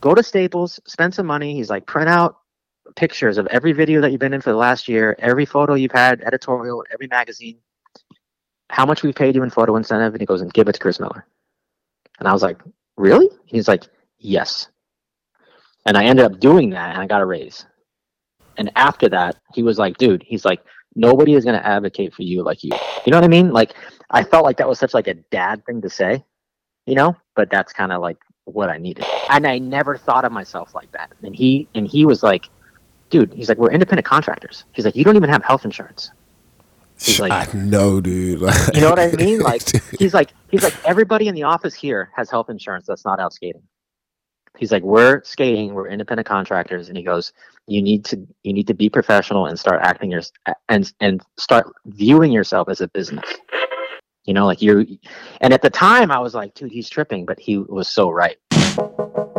go 0.00 0.14
to 0.14 0.22
Staples, 0.22 0.80
spend 0.86 1.14
some 1.14 1.26
money. 1.26 1.54
He's 1.54 1.70
like, 1.70 1.86
print 1.86 2.08
out 2.08 2.38
pictures 2.96 3.38
of 3.38 3.46
every 3.48 3.72
video 3.72 4.00
that 4.00 4.10
you've 4.10 4.20
been 4.20 4.34
in 4.34 4.40
for 4.40 4.50
the 4.50 4.56
last 4.56 4.88
year, 4.88 5.14
every 5.18 5.44
photo 5.44 5.74
you've 5.74 5.92
had, 5.92 6.22
editorial, 6.22 6.84
every 6.92 7.06
magazine, 7.06 7.58
how 8.70 8.86
much 8.86 9.02
we've 9.02 9.14
paid 9.14 9.34
you 9.34 9.42
in 9.42 9.50
photo 9.50 9.76
incentive. 9.76 10.14
And 10.14 10.20
he 10.20 10.26
goes 10.26 10.40
and 10.40 10.52
give 10.52 10.68
it 10.68 10.72
to 10.72 10.80
Chris 10.80 11.00
Miller. 11.00 11.26
And 12.18 12.28
I 12.28 12.32
was 12.32 12.42
like, 12.42 12.58
really? 12.96 13.28
He's 13.46 13.68
like, 13.68 13.84
yes. 14.18 14.68
And 15.86 15.96
I 15.96 16.04
ended 16.04 16.24
up 16.24 16.40
doing 16.40 16.70
that 16.70 16.94
and 16.94 17.02
I 17.02 17.06
got 17.06 17.22
a 17.22 17.26
raise. 17.26 17.66
And 18.56 18.70
after 18.74 19.08
that, 19.10 19.36
he 19.54 19.62
was 19.62 19.78
like, 19.78 19.96
dude, 19.98 20.22
he's 20.22 20.44
like, 20.44 20.60
nobody 20.96 21.34
is 21.34 21.44
going 21.44 21.58
to 21.58 21.66
advocate 21.66 22.12
for 22.12 22.22
you 22.22 22.42
like 22.42 22.64
you. 22.64 22.72
You 23.06 23.12
know 23.12 23.16
what 23.18 23.24
I 23.24 23.28
mean? 23.28 23.52
Like, 23.52 23.74
I 24.10 24.24
felt 24.24 24.44
like 24.44 24.56
that 24.56 24.68
was 24.68 24.78
such 24.78 24.94
like 24.94 25.06
a 25.06 25.14
dad 25.14 25.64
thing 25.64 25.80
to 25.82 25.90
say, 25.90 26.24
you 26.86 26.94
know, 26.94 27.16
but 27.36 27.50
that's 27.50 27.72
kind 27.72 27.92
of 27.92 28.02
like 28.02 28.18
what 28.54 28.70
I 28.70 28.78
needed. 28.78 29.04
And 29.30 29.46
I 29.46 29.58
never 29.58 29.96
thought 29.96 30.24
of 30.24 30.32
myself 30.32 30.74
like 30.74 30.90
that. 30.92 31.12
And 31.22 31.34
he, 31.34 31.68
and 31.74 31.86
he 31.86 32.06
was 32.06 32.22
like, 32.22 32.48
dude, 33.10 33.32
he's 33.32 33.48
like, 33.48 33.58
we're 33.58 33.70
independent 33.70 34.06
contractors. 34.06 34.64
He's 34.72 34.84
like, 34.84 34.96
you 34.96 35.04
don't 35.04 35.16
even 35.16 35.30
have 35.30 35.44
health 35.44 35.64
insurance. 35.64 36.10
He's 37.00 37.20
like, 37.20 37.32
I 37.54 37.58
know, 37.58 38.00
dude. 38.00 38.40
you 38.74 38.80
know 38.80 38.90
what 38.90 38.98
I 38.98 39.12
mean? 39.12 39.40
Like, 39.40 39.62
he's 39.98 40.14
like, 40.14 40.32
he's 40.50 40.62
like, 40.62 40.74
everybody 40.84 41.28
in 41.28 41.34
the 41.34 41.44
office 41.44 41.74
here 41.74 42.10
has 42.16 42.30
health 42.30 42.50
insurance 42.50 42.86
that's 42.86 43.04
not 43.04 43.20
out 43.20 43.32
skating. 43.32 43.62
He's 44.56 44.72
like, 44.72 44.82
we're 44.82 45.22
skating, 45.22 45.72
we're 45.72 45.88
independent 45.88 46.26
contractors, 46.26 46.88
and 46.88 46.96
he 46.96 47.04
goes, 47.04 47.32
you 47.68 47.80
need 47.80 48.04
to, 48.06 48.26
you 48.42 48.52
need 48.52 48.66
to 48.66 48.74
be 48.74 48.90
professional 48.90 49.46
and 49.46 49.56
start 49.56 49.80
acting 49.82 50.10
your, 50.10 50.22
and 50.68 50.92
and 50.98 51.22
start 51.36 51.72
viewing 51.86 52.32
yourself 52.32 52.68
as 52.68 52.80
a 52.80 52.88
business. 52.88 53.24
You 54.24 54.34
know, 54.34 54.46
like 54.46 54.60
you're, 54.60 54.84
and 55.40 55.54
at 55.54 55.62
the 55.62 55.70
time 55.70 56.10
I 56.10 56.18
was 56.18 56.34
like, 56.34 56.54
dude, 56.54 56.72
he's 56.72 56.90
tripping, 56.90 57.24
but 57.24 57.38
he 57.38 57.58
was 57.58 57.88
so 57.88 58.10
right. 58.10 58.36
Thank 58.78 59.36
you. 59.36 59.37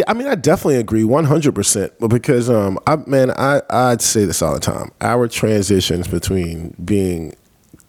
Yeah, 0.00 0.04
I 0.08 0.14
mean, 0.14 0.28
I 0.28 0.34
definitely 0.34 0.76
agree, 0.76 1.04
one 1.04 1.24
hundred 1.24 1.54
percent. 1.54 1.92
But 2.00 2.08
because, 2.08 2.48
um, 2.48 2.78
I 2.86 2.96
man, 3.06 3.32
I 3.32 3.60
I'd 3.68 4.00
say 4.00 4.24
this 4.24 4.40
all 4.40 4.54
the 4.54 4.60
time. 4.60 4.92
Our 5.02 5.28
transitions 5.28 6.08
between 6.08 6.74
being 6.82 7.36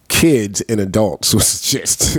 kids 0.09 0.59
and 0.61 0.81
adults 0.81 1.33
was 1.33 1.61
just 1.61 2.17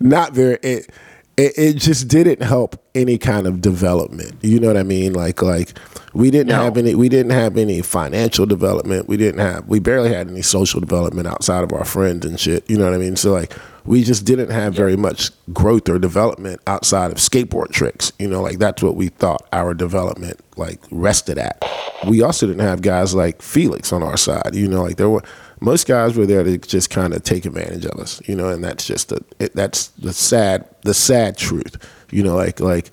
not 0.00 0.32
very. 0.32 0.58
It, 0.64 0.90
it, 1.36 1.52
it 1.56 1.74
just 1.74 2.08
didn't 2.08 2.42
help 2.42 2.82
any 2.96 3.18
kind 3.18 3.46
of 3.46 3.60
development. 3.60 4.34
You 4.42 4.58
know 4.58 4.66
what 4.66 4.76
I 4.76 4.82
mean? 4.82 5.12
Like 5.12 5.40
like 5.42 5.78
we 6.12 6.32
didn't 6.32 6.48
no. 6.48 6.60
have 6.60 6.76
any 6.76 6.96
we 6.96 7.08
didn't 7.08 7.32
have 7.32 7.56
any 7.56 7.82
financial 7.82 8.46
development. 8.46 9.06
We 9.06 9.16
didn't 9.16 9.40
have 9.40 9.68
we 9.68 9.78
barely 9.78 10.12
had 10.12 10.28
any 10.28 10.42
social 10.42 10.80
development 10.80 11.28
outside 11.28 11.62
of 11.62 11.72
our 11.72 11.84
friends 11.84 12.26
and 12.26 12.40
shit. 12.40 12.68
You 12.68 12.78
know 12.78 12.84
what 12.86 12.94
I 12.94 12.98
mean? 12.98 13.14
So 13.14 13.32
like 13.32 13.52
we 13.86 14.02
just 14.02 14.24
didn't 14.24 14.50
have 14.50 14.74
very 14.74 14.96
much 14.96 15.30
growth 15.52 15.88
or 15.88 15.98
development 15.98 16.60
outside 16.66 17.10
of 17.10 17.18
skateboard 17.18 17.70
tricks. 17.70 18.12
You 18.18 18.28
know, 18.28 18.42
like 18.42 18.58
that's 18.58 18.82
what 18.82 18.96
we 18.96 19.08
thought 19.08 19.46
our 19.52 19.74
development 19.74 20.40
like 20.56 20.80
rested 20.90 21.38
at. 21.38 21.62
We 22.06 22.22
also 22.22 22.46
didn't 22.46 22.66
have 22.66 22.82
guys 22.82 23.14
like 23.14 23.42
Felix 23.42 23.92
on 23.92 24.02
our 24.02 24.16
side. 24.16 24.54
You 24.54 24.68
know, 24.68 24.82
like 24.82 24.96
there 24.96 25.08
were 25.08 25.22
most 25.60 25.86
guys 25.86 26.16
were 26.16 26.26
there 26.26 26.44
to 26.44 26.58
just 26.58 26.90
kind 26.90 27.14
of 27.14 27.22
take 27.22 27.46
advantage 27.46 27.86
of 27.86 27.98
us, 27.98 28.20
you 28.28 28.34
know, 28.34 28.48
and 28.48 28.62
that's 28.62 28.86
just 28.86 29.08
the 29.08 29.24
it, 29.38 29.54
that's 29.54 29.88
the 29.88 30.12
sad 30.12 30.68
the 30.82 30.94
sad 30.94 31.36
truth, 31.36 31.76
you 32.10 32.22
know, 32.22 32.36
like 32.36 32.60
like 32.60 32.90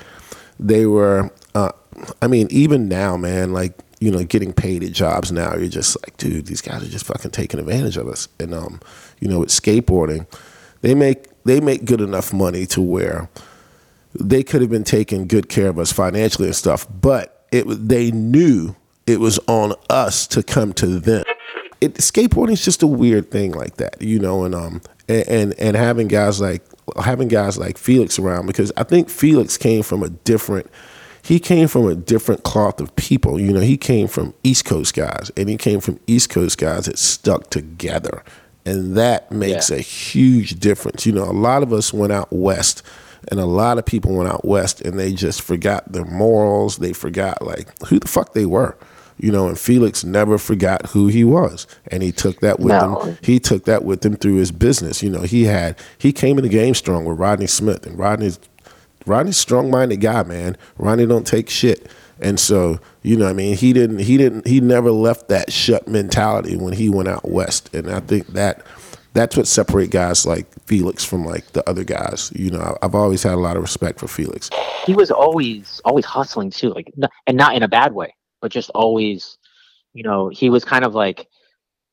they 0.60 0.86
were. 0.86 1.32
Uh, 1.56 1.72
I 2.22 2.28
mean, 2.28 2.48
even 2.50 2.88
now, 2.88 3.18
man, 3.18 3.54
like 3.54 3.74
you 4.00 4.12
know, 4.12 4.24
getting 4.24 4.52
paid 4.52 4.84
at 4.84 4.92
jobs 4.92 5.32
now, 5.32 5.56
you're 5.56 5.70
just 5.70 5.96
like, 6.04 6.18
dude, 6.18 6.48
these 6.48 6.62
guys 6.62 6.84
are 6.84 6.90
just 6.90 7.06
fucking 7.06 7.32
taking 7.32 7.60
advantage 7.60 7.96
of 7.96 8.08
us. 8.08 8.28
And 8.40 8.54
um, 8.54 8.82
you 9.22 9.30
know, 9.30 9.40
with 9.40 9.50
skateboarding, 9.50 10.28
they 10.84 10.94
make 10.94 11.26
they 11.44 11.60
make 11.60 11.86
good 11.86 12.02
enough 12.02 12.32
money 12.32 12.68
to 12.68 12.82
where 12.82 13.30
they 14.14 14.44
could 14.44 14.62
have 14.62 14.70
been 14.70 14.84
taking 14.84 15.28
good 15.28 15.50
care 15.50 15.70
of 15.70 15.80
us 15.80 15.92
financially 15.92 16.48
and 16.48 16.56
stuff, 16.56 16.86
but 17.02 17.48
it 17.52 17.66
they 17.68 18.12
knew 18.12 18.76
it 19.08 19.20
was 19.20 19.40
on 19.48 19.74
us 19.90 20.28
to 20.28 20.44
come 20.44 20.72
to 20.74 21.00
them 21.00 21.24
it, 21.84 21.96
skateboarding 21.96 22.54
is 22.54 22.64
just 22.64 22.82
a 22.82 22.88
weird 22.88 23.30
thing 23.30 23.52
like 23.52 23.76
that, 23.78 24.02
you 24.02 24.18
know, 24.18 24.46
and 24.46 24.56
um 24.56 24.82
and, 25.10 25.28
and 25.28 25.60
and 25.60 25.76
having 25.76 26.08
guys 26.08 26.40
like 26.40 26.64
having 27.04 27.28
guys 27.28 27.58
like 27.58 27.78
Felix 27.78 28.18
around 28.18 28.48
because 28.48 28.72
I 28.78 28.84
think 28.84 29.10
Felix 29.10 29.58
came 29.58 29.84
from 29.84 30.02
a 30.02 30.10
different 30.10 30.70
he 31.22 31.40
came 31.40 31.68
from 31.68 31.88
a 31.88 31.96
different 31.96 32.44
cloth 32.44 32.80
of 32.80 32.96
people. 32.96 33.40
You 33.40 33.54
know, 33.54 33.60
he 33.60 33.78
came 33.78 34.08
from 34.08 34.34
East 34.44 34.66
Coast 34.66 34.94
guys 34.94 35.32
and 35.36 35.50
he 35.50 35.58
came 35.58 35.82
from 35.82 36.00
East 36.08 36.30
Coast 36.30 36.58
guys 36.58 36.86
that 36.86 36.98
stuck 36.98 37.50
together. 37.50 38.24
And 38.66 38.96
that 38.96 39.32
makes 39.32 39.70
yeah. 39.70 39.78
a 39.78 39.80
huge 39.80 40.60
difference. 40.60 41.06
You 41.06 41.12
know, 41.12 41.26
a 41.26 41.34
lot 41.34 41.64
of 41.64 41.74
us 41.74 41.94
went 41.94 42.14
out 42.14 42.32
west 42.32 42.82
and 43.30 43.40
a 43.40 43.46
lot 43.46 43.78
of 43.78 43.86
people 43.86 44.16
went 44.16 44.30
out 44.30 44.46
west 44.46 44.82
and 44.82 44.98
they 44.98 45.14
just 45.14 45.42
forgot 45.42 45.92
their 45.92 46.06
morals. 46.06 46.78
They 46.78 46.94
forgot 46.94 47.42
like 47.42 47.78
who 47.88 48.00
the 48.00 48.08
fuck 48.08 48.34
they 48.34 48.46
were 48.46 48.78
you 49.18 49.32
know, 49.32 49.48
and 49.48 49.60
Felix 49.60 50.04
never 50.04 50.38
forgot 50.38 50.88
who 50.88 51.08
he 51.08 51.24
was, 51.24 51.68
and 51.88 52.04
he 52.04 52.12
took 52.12 52.40
that 52.40 52.60
with 52.60 52.70
no. 52.70 53.00
him. 53.00 53.18
He 53.22 53.40
took 53.40 53.66
that 53.66 53.86
with 53.86 54.06
him 54.06 54.16
through 54.16 54.36
his 54.36 54.52
business. 54.52 55.04
You 55.04 55.10
know, 55.10 55.22
he 55.22 55.44
had 55.44 55.78
he 55.98 56.12
came 56.12 56.38
in 56.38 56.44
the 56.44 56.50
game 56.50 56.74
strong 56.74 57.06
with 57.06 57.20
Rodney 57.20 57.48
Smith, 57.48 57.86
and 57.86 57.98
Rodney's 57.98 58.40
Rodney's 59.06 59.38
strong 59.38 59.70
minded 59.70 59.98
guy, 59.98 60.24
man. 60.24 60.58
Rodney 60.78 61.06
don't 61.06 61.28
take 61.28 61.50
shit, 61.50 61.90
and 62.24 62.40
so 62.40 62.80
you 63.02 63.18
know, 63.18 63.28
I 63.28 63.34
mean, 63.34 63.56
he 63.56 63.74
didn't 63.74 64.00
he 64.00 64.18
didn't 64.18 64.48
he 64.48 64.62
never 64.62 64.92
left 64.92 65.30
that 65.30 65.52
shut 65.52 65.88
mentality 65.88 66.56
when 66.56 66.74
he 66.74 66.90
went 66.90 67.10
out 67.10 67.28
west, 67.30 67.74
and 67.74 67.90
I 67.90 68.00
think 68.00 68.28
that 68.28 68.66
that's 69.14 69.38
what 69.38 69.48
separate 69.48 69.92
guys 69.92 70.26
like 70.26 70.48
Felix 70.66 71.04
from 71.04 71.24
like 71.26 71.52
the 71.54 71.68
other 71.70 71.84
guys. 71.84 72.32
You 72.36 72.52
know, 72.52 72.78
I've 72.82 72.96
always 72.96 73.24
had 73.24 73.34
a 73.34 73.38
lot 73.38 73.58
of 73.58 73.62
respect 73.62 74.00
for 74.00 74.08
Felix. 74.08 74.50
He 74.86 74.94
was 74.94 75.12
always 75.12 75.82
always 75.86 76.06
hustling 76.06 76.50
too, 76.50 76.70
like 76.70 76.92
and 77.28 77.38
not 77.38 77.56
in 77.56 77.64
a 77.64 77.68
bad 77.68 77.94
way 77.94 78.16
but 78.44 78.52
just 78.52 78.70
always, 78.76 79.38
you 79.94 80.04
know, 80.04 80.28
he 80.28 80.52
was 80.52 80.66
kind 80.66 80.84
of 80.84 80.94
like, 80.94 81.28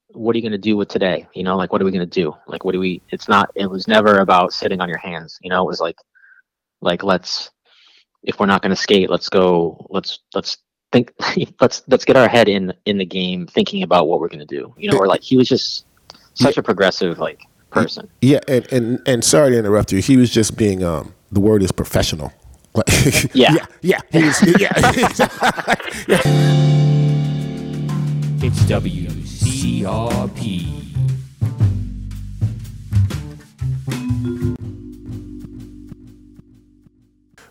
what 0.09 0.35
are 0.35 0.39
you 0.39 0.43
going 0.43 0.51
to 0.51 0.59
do 0.59 0.77
with 0.77 0.89
today? 0.89 1.29
You 1.33 1.45
know, 1.45 1.57
like, 1.57 1.73
what 1.73 1.81
are 1.81 1.85
we 1.85 1.93
going 1.93 2.01
to 2.01 2.21
do? 2.23 2.37
Like, 2.49 2.65
what 2.65 2.73
do 2.73 2.81
we, 2.81 3.01
it's 3.11 3.29
not, 3.29 3.51
it 3.55 3.71
was 3.71 3.87
never 3.87 4.19
about 4.19 4.53
sitting 4.53 4.81
on 4.81 4.89
your 4.89 4.99
hands. 4.99 5.39
You 5.41 5.49
know, 5.49 5.62
it 5.62 5.67
was 5.67 5.81
like, 5.81 5.97
like, 6.81 7.05
let's, 7.05 7.53
if 8.22 8.38
we're 8.38 8.47
not 8.47 8.62
going 8.62 8.70
to 8.70 8.76
skate, 8.76 9.10
let's 9.10 9.28
go, 9.28 9.86
let's, 9.91 10.20
let's 10.34 10.58
think, 10.92 11.12
let's, 11.60 11.82
let's 11.88 12.04
get 12.04 12.16
our 12.16 12.28
head 12.28 12.48
in, 12.48 12.72
in 12.86 12.98
the 12.98 13.06
game, 13.06 13.47
thinking 13.47 13.82
about 13.82 14.08
what 14.08 14.20
we're 14.20 14.28
going 14.28 14.41
to 14.41 14.47
do. 14.47 14.75
You 14.76 14.91
know, 14.91 14.98
or 14.98 15.06
like, 15.06 15.22
he 15.22 15.36
was 15.36 15.48
just 15.48 15.86
such 16.34 16.56
a 16.56 16.62
progressive, 16.62 17.19
like, 17.19 17.41
person. 17.70 18.10
Yeah. 18.20 18.41
And, 18.48 18.70
and, 18.72 19.00
and 19.06 19.25
sorry 19.25 19.50
to 19.53 19.58
interrupt 19.58 19.92
you. 19.92 20.00
He 20.00 20.16
was 20.16 20.31
just 20.31 20.56
being, 20.56 20.82
um, 20.82 21.14
the 21.31 21.41
word 21.41 21.62
is 21.62 21.72
professional 21.72 22.32
yeah. 23.34 23.54
yeah, 23.54 23.66
yeah, 23.82 24.00
he's, 24.12 24.42
yeah. 24.60 24.70
yeah. 26.06 26.20
It's 28.42 28.60
WCRP. 28.62 29.31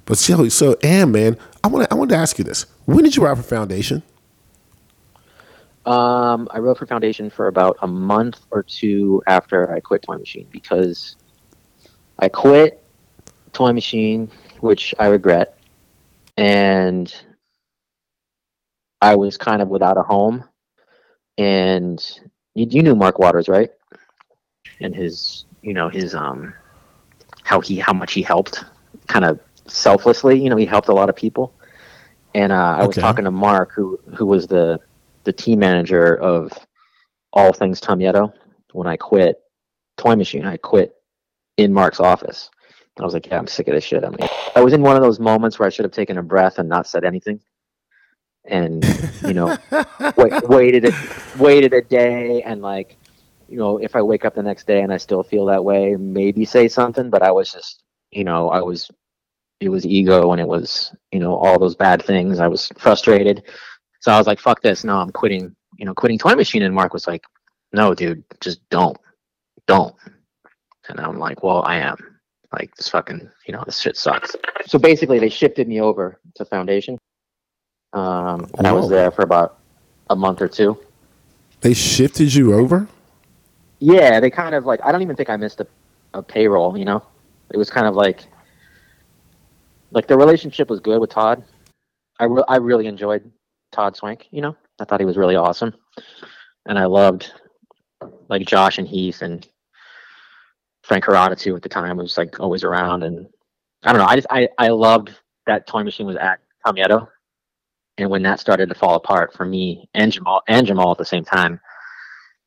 But 0.09 0.17
so, 0.17 0.49
so, 0.49 0.75
and 0.83 1.13
man, 1.13 1.37
I 1.63 1.69
want 1.69 1.85
to, 1.85 1.93
I 1.93 1.95
want 1.95 2.09
to 2.09 2.17
ask 2.17 2.37
you 2.37 2.43
this: 2.43 2.65
When 2.85 3.05
did 3.05 3.15
you 3.15 3.23
write 3.23 3.37
for 3.37 3.43
Foundation? 3.43 4.03
Um, 5.85 6.49
I 6.51 6.59
wrote 6.59 6.79
for 6.79 6.85
Foundation 6.85 7.29
for 7.29 7.47
about 7.47 7.77
a 7.81 7.87
month 7.87 8.41
or 8.51 8.63
two 8.63 9.23
after 9.25 9.71
I 9.71 9.79
quit 9.79 10.01
Toy 10.01 10.17
Machine 10.17 10.47
because 10.51 11.15
I 12.19 12.27
quit 12.27 12.83
Toy 13.53 13.71
Machine 13.71 14.29
which 14.61 14.93
I 14.99 15.07
regret. 15.07 15.57
And 16.37 17.13
I 19.01 19.15
was 19.15 19.37
kind 19.37 19.61
of 19.61 19.69
without 19.69 19.97
a 19.97 20.03
home. 20.03 20.43
And 21.37 22.03
you, 22.55 22.67
you 22.69 22.83
knew 22.83 22.95
Mark 22.95 23.19
Waters, 23.19 23.47
right? 23.47 23.71
And 24.81 24.95
his, 24.95 25.45
you 25.61 25.73
know, 25.73 25.89
his, 25.89 26.15
um, 26.15 26.53
how 27.43 27.61
he, 27.61 27.77
how 27.77 27.93
much 27.93 28.13
he 28.13 28.21
helped 28.21 28.63
kind 29.07 29.25
of 29.25 29.39
selflessly, 29.69 30.41
you 30.41 30.49
know, 30.49 30.55
he 30.55 30.65
helped 30.65 30.89
a 30.89 30.93
lot 30.93 31.09
of 31.09 31.15
people. 31.15 31.53
And, 32.33 32.51
uh, 32.51 32.55
I 32.55 32.77
okay. 32.79 32.87
was 32.87 32.95
talking 32.97 33.25
to 33.25 33.31
Mark, 33.31 33.71
who, 33.73 33.99
who 34.15 34.25
was 34.25 34.47
the, 34.47 34.79
the 35.23 35.33
team 35.33 35.59
manager 35.59 36.15
of 36.15 36.51
all 37.33 37.53
things 37.53 37.79
Tom 37.79 37.99
Tum 37.99 38.13
Yeto 38.13 38.33
when 38.73 38.87
I 38.87 38.97
quit 38.97 39.41
Toy 39.97 40.15
Machine. 40.15 40.45
I 40.45 40.57
quit 40.57 40.95
in 41.57 41.73
Mark's 41.73 41.99
office. 41.99 42.49
I 42.99 43.03
was 43.03 43.13
like, 43.13 43.27
yeah, 43.27 43.37
I'm 43.37 43.47
sick 43.47 43.69
of 43.69 43.73
this 43.73 43.85
shit. 43.85 44.03
I 44.03 44.09
mean, 44.09 44.27
I 44.57 44.61
was 44.61 44.73
in 44.73 44.81
one 44.81 44.97
of 44.97 45.01
those 45.01 45.21
moments 45.21 45.57
where 45.57 45.65
I 45.65 45.69
should 45.69 45.85
have 45.85 45.93
taken 45.93 46.17
a 46.17 46.23
breath 46.23 46.59
and 46.59 46.67
not 46.67 46.85
said 46.85 47.05
anything, 47.05 47.39
and 48.43 48.83
you 49.25 49.33
know, 49.33 49.57
wait, 50.17 50.33
waited 50.49 50.83
a, 50.83 50.93
waited 51.37 51.71
a 51.71 51.81
day 51.81 52.41
and 52.41 52.61
like 52.61 52.97
you 53.49 53.57
know, 53.57 53.77
if 53.77 53.95
I 53.95 54.01
wake 54.01 54.25
up 54.25 54.35
the 54.35 54.43
next 54.43 54.67
day 54.67 54.81
and 54.81 54.93
I 54.93 54.97
still 54.97 55.23
feel 55.23 55.45
that 55.45 55.65
way, 55.65 55.95
maybe 55.95 56.45
say 56.45 56.67
something. 56.67 57.09
But 57.09 57.23
I 57.23 57.31
was 57.31 57.51
just, 57.51 57.83
you 58.11 58.23
know, 58.23 58.49
I 58.49 58.61
was, 58.61 58.89
it 59.59 59.69
was 59.69 59.85
ego 59.85 60.31
and 60.31 60.39
it 60.39 60.47
was, 60.47 60.93
you 61.11 61.19
know, 61.19 61.35
all 61.35 61.59
those 61.59 61.75
bad 61.75 62.03
things. 62.03 62.39
I 62.39 62.47
was 62.47 62.71
frustrated. 62.77 63.43
So 63.99 64.11
I 64.11 64.17
was 64.17 64.27
like, 64.27 64.39
fuck 64.39 64.61
this. 64.61 64.83
No, 64.83 64.97
I'm 64.97 65.11
quitting, 65.11 65.55
you 65.77 65.85
know, 65.85 65.93
quitting 65.93 66.17
Toy 66.17 66.35
Machine. 66.35 66.63
And 66.63 66.73
Mark 66.73 66.93
was 66.93 67.07
like, 67.07 67.23
no, 67.73 67.93
dude, 67.93 68.23
just 68.39 68.67
don't, 68.69 68.97
don't. 69.67 69.93
And 70.87 70.99
I'm 70.99 71.19
like, 71.19 71.43
well, 71.43 71.63
I 71.63 71.77
am. 71.77 71.97
Like, 72.51 72.75
this 72.75 72.89
fucking, 72.89 73.29
you 73.45 73.53
know, 73.53 73.63
this 73.65 73.79
shit 73.79 73.95
sucks. 73.95 74.35
So 74.65 74.79
basically, 74.79 75.19
they 75.19 75.29
shifted 75.29 75.67
me 75.67 75.81
over 75.81 76.19
to 76.35 76.45
Foundation. 76.45 76.97
Um, 77.93 78.49
and 78.57 78.65
I 78.65 78.71
was 78.71 78.89
there 78.89 79.11
for 79.11 79.21
about 79.21 79.59
a 80.09 80.15
month 80.15 80.41
or 80.41 80.47
two. 80.47 80.79
They 81.61 81.73
shifted 81.73 82.33
you 82.33 82.53
over? 82.53 82.87
Yeah, 83.79 84.19
they 84.19 84.29
kind 84.29 84.55
of 84.55 84.65
like 84.65 84.79
I 84.83 84.91
don't 84.91 85.01
even 85.01 85.15
think 85.15 85.29
I 85.29 85.37
missed 85.37 85.61
a, 85.61 85.67
a 86.13 86.21
payroll, 86.21 86.77
you 86.77 86.85
know. 86.85 87.03
It 87.51 87.57
was 87.57 87.69
kind 87.69 87.87
of 87.87 87.95
like 87.95 88.25
like 89.91 90.07
the 90.07 90.17
relationship 90.17 90.69
was 90.69 90.79
good 90.79 90.99
with 90.99 91.09
Todd. 91.09 91.43
I 92.19 92.25
re- 92.25 92.43
I 92.47 92.57
really 92.57 92.87
enjoyed 92.87 93.29
Todd 93.71 93.95
Swank, 93.95 94.27
you 94.31 94.41
know. 94.41 94.55
I 94.79 94.85
thought 94.85 94.99
he 94.99 95.05
was 95.05 95.17
really 95.17 95.35
awesome. 95.35 95.73
And 96.65 96.77
I 96.77 96.85
loved 96.85 97.31
like 98.29 98.45
Josh 98.45 98.77
and 98.77 98.87
Heath 98.87 99.21
and 99.21 99.47
Frank 100.83 101.05
Harada 101.05 101.37
too 101.37 101.55
at 101.55 101.61
the 101.61 101.69
time 101.69 101.97
was 101.97 102.17
like 102.17 102.39
always 102.39 102.63
around 102.63 103.03
and 103.03 103.27
I 103.83 103.91
don't 103.91 104.01
know, 104.01 104.07
I 104.07 104.15
just 104.15 104.27
I, 104.29 104.49
I 104.57 104.69
loved 104.69 105.11
that 105.45 105.67
toy 105.67 105.83
machine 105.83 106.07
was 106.07 106.17
at 106.17 106.39
Palmetto. 106.65 107.09
And 107.97 108.09
when 108.09 108.23
that 108.23 108.39
started 108.39 108.69
to 108.69 108.75
fall 108.75 108.95
apart 108.95 109.33
for 109.33 109.45
me 109.45 109.89
and 109.93 110.11
Jamal 110.11 110.41
and 110.47 110.65
Jamal 110.65 110.91
at 110.91 110.97
the 110.97 111.05
same 111.05 111.25
time, 111.25 111.59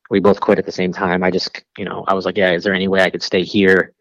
we 0.09 0.19
both 0.19 0.39
quit 0.39 0.59
at 0.59 0.65
the 0.65 0.71
same 0.71 0.91
time. 0.91 1.23
I 1.23 1.29
just, 1.29 1.63
you 1.77 1.85
know, 1.85 2.03
I 2.07 2.13
was 2.13 2.25
like, 2.25 2.37
yeah, 2.37 2.51
is 2.51 2.63
there 2.63 2.73
any 2.73 2.87
way 2.87 3.01
I 3.01 3.09
could 3.09 3.21
stay 3.21 3.43
here 3.43 3.93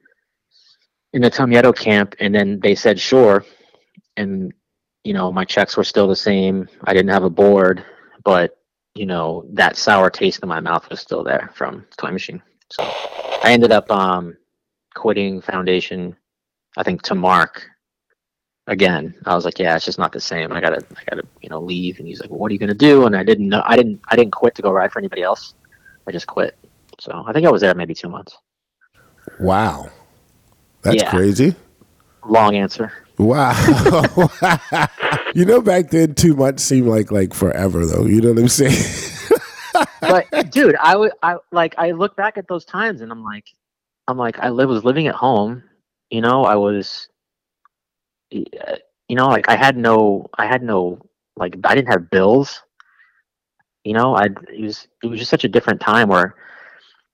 in 1.13 1.23
the 1.23 1.31
Tum 1.31 1.51
Yeto 1.51 1.77
camp? 1.77 2.15
And 2.21 2.35
then 2.35 2.61
they 2.61 2.75
said, 2.75 2.99
sure. 2.99 3.45
And, 4.17 4.53
you 5.05 5.15
know, 5.15 5.33
my 5.33 5.45
checks 5.45 5.77
were 5.77 5.85
still 5.85 6.09
the 6.09 6.17
same. 6.17 6.69
I 6.85 6.93
didn't 6.93 7.11
have 7.11 7.25
a 7.25 7.31
board, 7.31 7.85
but, 8.25 8.59
you 8.95 9.07
know, 9.07 9.47
that 9.53 9.77
sour 9.77 10.11
taste 10.11 10.43
in 10.43 10.49
my 10.49 10.61
mouth 10.61 10.89
was 10.91 11.01
still 11.01 11.25
there 11.25 11.51
from 11.55 11.87
Toy 11.97 12.11
Machine. 12.11 12.43
So 12.71 12.83
I 13.43 13.53
ended 13.53 13.73
up 13.73 13.91
um, 13.91 14.37
quitting 14.95 15.41
Foundation, 15.41 16.17
I 16.77 16.83
think, 16.83 17.03
to 17.03 17.15
Mark 17.15 17.69
again. 18.67 19.15
I 19.27 19.35
was 19.35 19.45
like, 19.45 19.59
yeah, 19.59 19.75
it's 19.77 19.85
just 19.85 19.99
not 19.99 20.13
the 20.13 20.21
same. 20.21 20.53
I 20.53 20.61
gotta, 20.61 20.85
I 20.97 21.05
gotta, 21.09 21.27
you 21.41 21.49
know, 21.49 21.61
leave. 21.61 21.99
And 21.99 22.07
he's 22.07 22.21
like, 22.21 22.31
well, 22.31 22.39
what 22.39 22.51
are 22.51 22.55
you 22.55 22.59
gonna 22.59 22.75
do? 22.75 23.07
And 23.07 23.17
I 23.17 23.25
didn't 23.25 23.49
know, 23.49 23.63
I 23.65 23.77
didn't, 23.77 24.01
I 24.09 24.17
didn't 24.17 24.33
quit 24.33 24.55
to 24.55 24.63
go 24.63 24.71
ride 24.71 24.93
for 24.93 24.99
anybody 24.99 25.23
else. 25.23 25.55
I 26.07 26.13
just 26.13 26.27
quit. 26.27 26.57
So 27.01 27.25
I 27.27 27.33
think 27.33 27.47
I 27.47 27.51
was 27.51 27.61
there 27.61 27.75
maybe 27.75 27.95
two 27.95 28.09
months. 28.09 28.37
Wow. 29.41 29.91
That's 30.83 30.97
Yeah. 30.97 31.11
crazy. 31.11 31.55
Long 32.27 32.55
answer. 32.55 32.93
Wow. 33.19 33.53
you 35.35 35.45
know, 35.45 35.61
back 35.61 35.91
then, 35.91 36.15
two 36.15 36.35
months 36.35 36.63
seemed 36.63 36.87
like 36.89 37.11
like 37.11 37.35
forever, 37.35 37.85
though. 37.87 38.07
You 38.07 38.21
know 38.21 38.33
what 38.33 38.39
I'm 38.43 38.49
saying? 38.49 38.75
But 40.01 40.51
dude, 40.51 40.77
I 40.81 40.97
would, 40.97 41.13
I 41.23 41.37
like, 41.53 41.75
I 41.79 41.93
look 41.93 42.15
back 42.17 42.37
at 42.37 42.47
those 42.49 42.65
times 42.65 43.01
and 43.01 43.11
I'm 43.11 43.23
like, 43.25 43.47
I'm 44.09 44.19
like, 44.19 44.39
I 44.41 44.51
live, 44.51 44.69
was 44.69 44.85
living 44.85 45.07
at 45.07 45.15
home. 45.15 45.63
You 46.11 46.21
know, 46.21 46.45
I 46.45 46.57
was, 46.57 47.09
uh, 48.35 48.77
you 49.09 49.17
know, 49.17 49.29
like 49.29 49.49
I 49.49 49.57
had 49.57 49.77
no, 49.77 50.29
I 50.37 50.47
had 50.47 50.63
no, 50.63 50.99
like, 51.37 51.57
I 51.65 51.75
didn't 51.75 51.91
have 51.91 52.11
bills. 52.11 52.63
You 53.85 53.95
know, 53.95 54.15
I 54.15 54.25
it 54.53 54.61
was 54.61 54.87
it 55.03 55.07
was 55.07 55.19
just 55.19 55.31
such 55.31 55.45
a 55.45 55.49
different 55.49 55.81
time 55.81 56.09
where, 56.09 56.35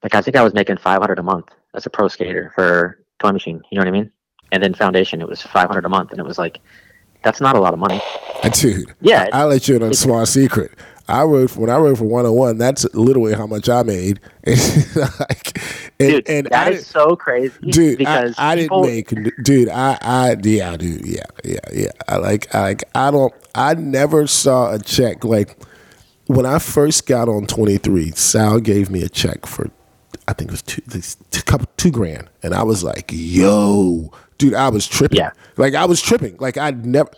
like, 0.03 0.15
I 0.15 0.21
think 0.21 0.37
I 0.37 0.43
was 0.43 0.55
making 0.55 0.79
five 0.79 1.01
hundred 1.01 1.19
a 1.19 1.23
month 1.23 1.47
as 1.75 1.87
a 1.87 1.91
pro 1.91 2.09
skater 2.09 2.51
for 2.55 3.05
Toy 3.19 3.33
Machine. 3.33 3.63
You 3.71 3.77
know 3.79 3.83
what 3.83 3.89
I 3.89 3.93
mean? 3.93 4.11
And 4.53 4.63
then 4.63 4.75
Foundation, 4.75 5.21
it 5.21 5.29
was 5.29 5.43
five 5.43 5.69
hundred 5.69 5.85
a 5.85 5.89
month, 5.89 6.11
and 6.11 6.19
it 6.21 6.25
was 6.27 6.39
like, 6.39 6.61
that's 7.23 7.41
not 7.41 7.57
a 7.57 7.61
lot 7.61 7.73
of 7.75 7.79
money. 7.79 8.01
Dude, 8.53 8.95
Yeah, 9.01 9.29
I'll 9.33 9.49
let 9.49 9.69
you 9.69 9.77
in 9.77 9.83
on 9.83 9.91
a 9.91 9.95
small 9.95 10.25
secret. 10.27 10.73
I 11.11 11.23
wrote 11.23 11.57
when 11.57 11.71
I 11.71 11.77
wrote 11.79 11.99
for 11.99 12.05
101. 12.05 12.59
That's 12.59 12.85
literally 12.95 13.33
how 13.35 13.47
much 13.47 13.69
I 13.71 13.83
made. 13.83 14.21
like, 14.47 15.59
and, 15.99 16.11
dude, 16.11 16.29
and 16.29 16.47
that 16.51 16.67
I 16.67 16.71
is 16.73 16.87
so 16.87 17.17
crazy. 17.17 17.55
dude, 17.63 17.97
because 17.99 18.35
I, 18.39 18.53
I 18.53 18.57
people- 18.57 18.83
didn't 18.83 19.25
make, 19.25 19.35
dude. 19.43 19.69
I, 19.71 19.97
I, 20.03 20.37
yeah, 20.43 20.77
dude, 20.77 21.07
yeah, 21.07 21.23
yeah, 21.45 21.59
yeah. 21.73 21.91
I 22.09 22.17
like, 22.19 22.55
I 22.55 22.61
like, 22.61 22.85
I 22.95 23.11
don't. 23.11 23.33
I 23.55 23.75
never 23.75 24.27
saw 24.27 24.73
a 24.75 24.79
check 24.79 25.25
like 25.25 25.57
when 26.27 26.45
I 26.45 26.59
first 26.59 27.07
got 27.07 27.29
on 27.29 27.47
23. 27.47 28.11
Sal 28.13 28.61
gave 28.61 28.91
me 28.91 29.03
a 29.03 29.09
check 29.09 29.47
for, 29.47 29.71
I 30.29 30.35
think 30.35 30.51
it 30.51 30.53
was 30.53 30.63
two, 30.63 31.43
couple, 31.43 31.67
two 31.79 31.91
grand, 31.91 32.29
and 32.43 32.55
I 32.55 32.63
was 32.63 32.85
like, 32.85 33.11
yo, 33.13 34.13
dude, 34.37 34.55
I 34.55 34.69
was 34.69 34.87
tripping. 34.87 35.19
Yeah. 35.19 35.31
like 35.57 35.75
I 35.75 35.87
was 35.87 36.03
tripping. 36.03 36.37
Like 36.37 36.59
I'd 36.59 36.85
never, 36.85 37.11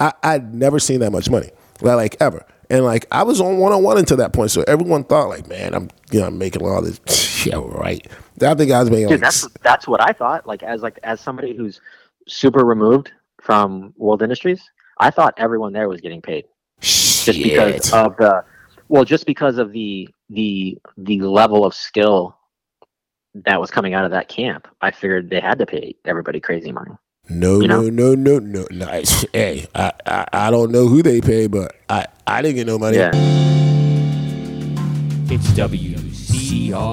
I, 0.00 0.12
I'd 0.24 0.52
never 0.52 0.80
seen 0.80 0.98
that 1.00 1.12
much 1.12 1.30
money, 1.30 1.50
like, 1.80 1.96
like 1.96 2.16
ever. 2.20 2.44
And 2.68 2.84
like 2.84 3.06
I 3.12 3.22
was 3.22 3.40
on 3.40 3.58
one 3.58 3.72
on 3.72 3.84
one 3.84 3.98
until 3.98 4.16
that 4.16 4.32
point, 4.32 4.50
so 4.50 4.64
everyone 4.66 5.04
thought 5.04 5.28
like, 5.28 5.46
man, 5.46 5.74
I'm 5.74 5.88
you 6.10 6.18
know 6.18 6.26
I'm 6.26 6.38
making 6.38 6.62
all 6.66 6.82
this. 6.82 7.00
Yeah, 7.46 7.60
right. 7.64 8.04
I 8.42 8.54
think 8.54 8.72
I 8.72 8.80
was 8.80 8.90
making 8.90 9.06
dude 9.06 9.10
like 9.10 9.20
that's 9.20 9.46
that's 9.62 9.86
what 9.86 10.00
i 10.00 10.12
thought 10.12 10.46
like 10.46 10.64
as 10.64 10.82
like 10.82 10.98
as 11.04 11.20
somebody 11.20 11.56
who's 11.56 11.80
super 12.26 12.64
removed 12.64 13.12
from 13.40 13.94
world 13.96 14.20
industries 14.20 14.68
i 14.98 15.10
thought 15.10 15.32
everyone 15.36 15.72
there 15.72 15.88
was 15.88 16.00
getting 16.00 16.20
paid 16.20 16.44
just 16.80 17.26
because 17.26 17.92
of 17.92 18.16
the 18.16 18.44
well 18.88 19.04
just 19.04 19.26
because 19.26 19.58
of 19.58 19.72
the 19.72 20.08
the 20.30 20.76
the 20.98 21.20
level 21.20 21.64
of 21.64 21.72
skill 21.72 22.35
that 23.44 23.60
was 23.60 23.70
coming 23.70 23.94
out 23.94 24.04
of 24.04 24.10
that 24.10 24.28
camp 24.28 24.66
i 24.80 24.90
figured 24.90 25.28
they 25.30 25.40
had 25.40 25.58
to 25.58 25.66
pay 25.66 25.94
everybody 26.04 26.40
crazy 26.40 26.72
money 26.72 26.92
No, 27.28 27.60
you 27.60 27.68
know? 27.68 27.82
no, 27.82 28.14
no, 28.14 28.38
no, 28.38 28.38
no, 28.38 28.66
no. 28.70 28.86
Hey, 29.32 29.66
I, 29.74 29.92
I, 30.06 30.26
I 30.32 30.50
don't 30.50 30.70
know 30.70 30.86
who 30.86 31.02
they 31.02 31.20
pay, 31.20 31.46
but 31.48 31.74
I, 31.88 32.06
I 32.26 32.40
didn't 32.42 32.56
get 32.56 32.66
no 32.66 32.78
money. 32.78 32.98
yeah 32.98 33.10
It's 35.28 35.48
WCRP. 35.58 36.86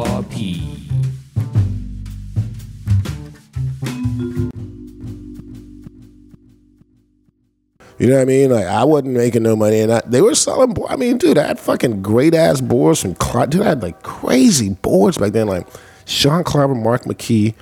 You 7.99 8.07
know 8.09 8.15
what 8.15 8.21
I 8.23 8.25
mean? 8.25 8.49
Like 8.51 8.65
I 8.65 8.83
wasn't 8.83 9.13
making 9.13 9.43
no 9.43 9.55
money, 9.55 9.79
and 9.79 9.93
I, 9.93 10.01
they 10.05 10.19
were 10.21 10.33
selling. 10.35 10.73
bo- 10.73 10.87
I 10.87 10.95
mean, 10.95 11.17
dude, 11.17 11.37
I 11.37 11.45
had 11.47 11.59
fucking 11.59 12.01
great 12.01 12.33
ass 12.33 12.59
boards 12.59 13.01
from. 13.01 13.15
Cl- 13.15 13.47
Dude, 13.47 13.61
I 13.61 13.65
had 13.69 13.83
like 13.83 14.01
crazy 14.01 14.69
boards 14.69 15.17
back 15.17 15.31
then. 15.33 15.47
Like 15.47 15.67
Sean 16.05 16.43
Clark, 16.43 16.75
Mark 16.77 17.03
McKee. 17.05 17.53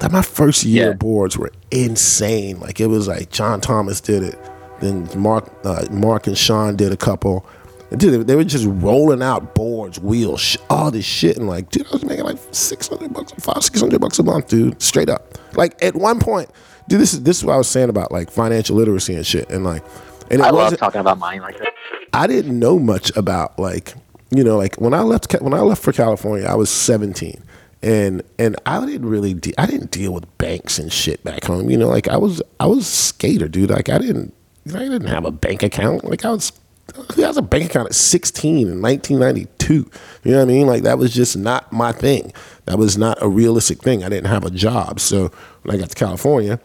That 0.00 0.12
my 0.12 0.22
first 0.22 0.62
year 0.64 0.88
Yeah. 0.88 0.92
boards 0.92 1.36
were 1.36 1.50
insane. 1.72 2.60
Like 2.60 2.80
it 2.80 2.86
was 2.86 3.08
like 3.08 3.30
John 3.30 3.60
Thomas 3.60 4.00
did 4.00 4.22
it, 4.22 4.38
then 4.80 5.08
Mark, 5.16 5.50
uh, 5.64 5.86
Mark 5.90 6.26
and 6.28 6.38
Sean 6.38 6.76
did 6.76 6.92
a 6.92 6.96
couple. 6.96 7.44
And 7.90 7.98
dude, 7.98 8.12
they, 8.12 8.22
they 8.22 8.36
were 8.36 8.44
just 8.44 8.66
rolling 8.68 9.22
out 9.22 9.54
boards, 9.56 9.98
wheels, 9.98 10.40
sh- 10.40 10.56
all 10.70 10.90
this 10.92 11.04
shit, 11.04 11.36
and 11.36 11.48
like, 11.48 11.70
dude, 11.70 11.86
I 11.88 11.90
was 11.92 12.04
making 12.04 12.24
like 12.26 12.38
six 12.52 12.86
hundred 12.86 13.12
bucks, 13.12 13.32
five, 13.40 13.62
six 13.64 13.80
hundred 13.80 14.00
bucks 14.00 14.18
a 14.18 14.22
month, 14.22 14.48
dude, 14.48 14.80
straight 14.80 15.08
up. 15.08 15.36
Like 15.56 15.82
at 15.82 15.96
one 15.96 16.20
point, 16.20 16.48
dude, 16.86 17.00
this 17.00 17.12
is 17.14 17.22
this 17.22 17.38
is 17.38 17.44
what 17.44 17.54
I 17.54 17.56
was 17.58 17.68
saying 17.68 17.88
about 17.88 18.12
like 18.12 18.30
financial 18.30 18.76
literacy 18.76 19.14
and 19.16 19.26
shit, 19.26 19.48
and 19.50 19.64
like, 19.64 19.82
and 20.30 20.40
it 20.40 20.44
i 20.44 20.50
love 20.50 20.76
talking 20.76 21.00
about 21.00 21.18
money 21.18 21.40
like 21.40 21.58
that 21.58 21.72
I 22.12 22.26
didn't 22.26 22.58
know 22.58 22.78
much 22.78 23.10
about 23.16 23.58
like 23.58 23.94
you 24.30 24.44
know 24.44 24.56
like 24.58 24.76
when 24.76 24.92
I 24.94 25.00
left 25.00 25.32
when 25.40 25.54
I 25.54 25.60
left 25.60 25.82
for 25.82 25.92
California 25.92 26.46
I 26.46 26.54
was 26.54 26.68
17 26.70 27.42
and 27.82 28.22
and 28.38 28.56
I 28.66 28.84
didn't 28.84 29.08
really 29.08 29.34
de- 29.34 29.58
I 29.58 29.66
didn't 29.66 29.90
deal 29.90 30.12
with 30.12 30.38
banks 30.38 30.78
and 30.78 30.92
shit 30.92 31.22
back 31.24 31.44
home 31.44 31.70
you 31.70 31.76
know 31.76 31.88
like 31.88 32.08
I 32.08 32.16
was 32.16 32.42
I 32.58 32.66
was 32.66 32.78
a 32.80 32.84
skater 32.84 33.48
dude. 33.48 33.70
Like 33.70 33.88
I 33.88 33.98
didn't 33.98 34.34
I 34.68 34.78
didn't 34.80 35.06
have 35.06 35.24
a 35.24 35.30
bank 35.30 35.62
account. 35.62 36.04
Like 36.04 36.24
I 36.24 36.30
was 36.30 36.52
I 36.96 37.28
was 37.28 37.36
a 37.36 37.42
bank 37.42 37.66
account 37.66 37.88
at 37.88 37.94
16 37.94 38.68
in 38.68 38.82
1992 38.82 39.90
you 40.24 40.32
know 40.32 40.38
what 40.38 40.42
I 40.42 40.44
mean? 40.46 40.66
Like 40.66 40.82
that 40.82 40.98
was 40.98 41.12
just 41.12 41.36
not 41.36 41.72
my 41.72 41.92
thing. 41.92 42.32
That 42.64 42.78
was 42.78 42.98
not 42.98 43.18
a 43.22 43.28
realistic 43.28 43.82
thing. 43.82 44.04
I 44.04 44.08
didn't 44.08 44.28
have 44.28 44.44
a 44.44 44.50
job. 44.50 45.00
So 45.00 45.30
when 45.62 45.76
I 45.76 45.78
got 45.78 45.90
to 45.90 45.94
California 45.94 46.60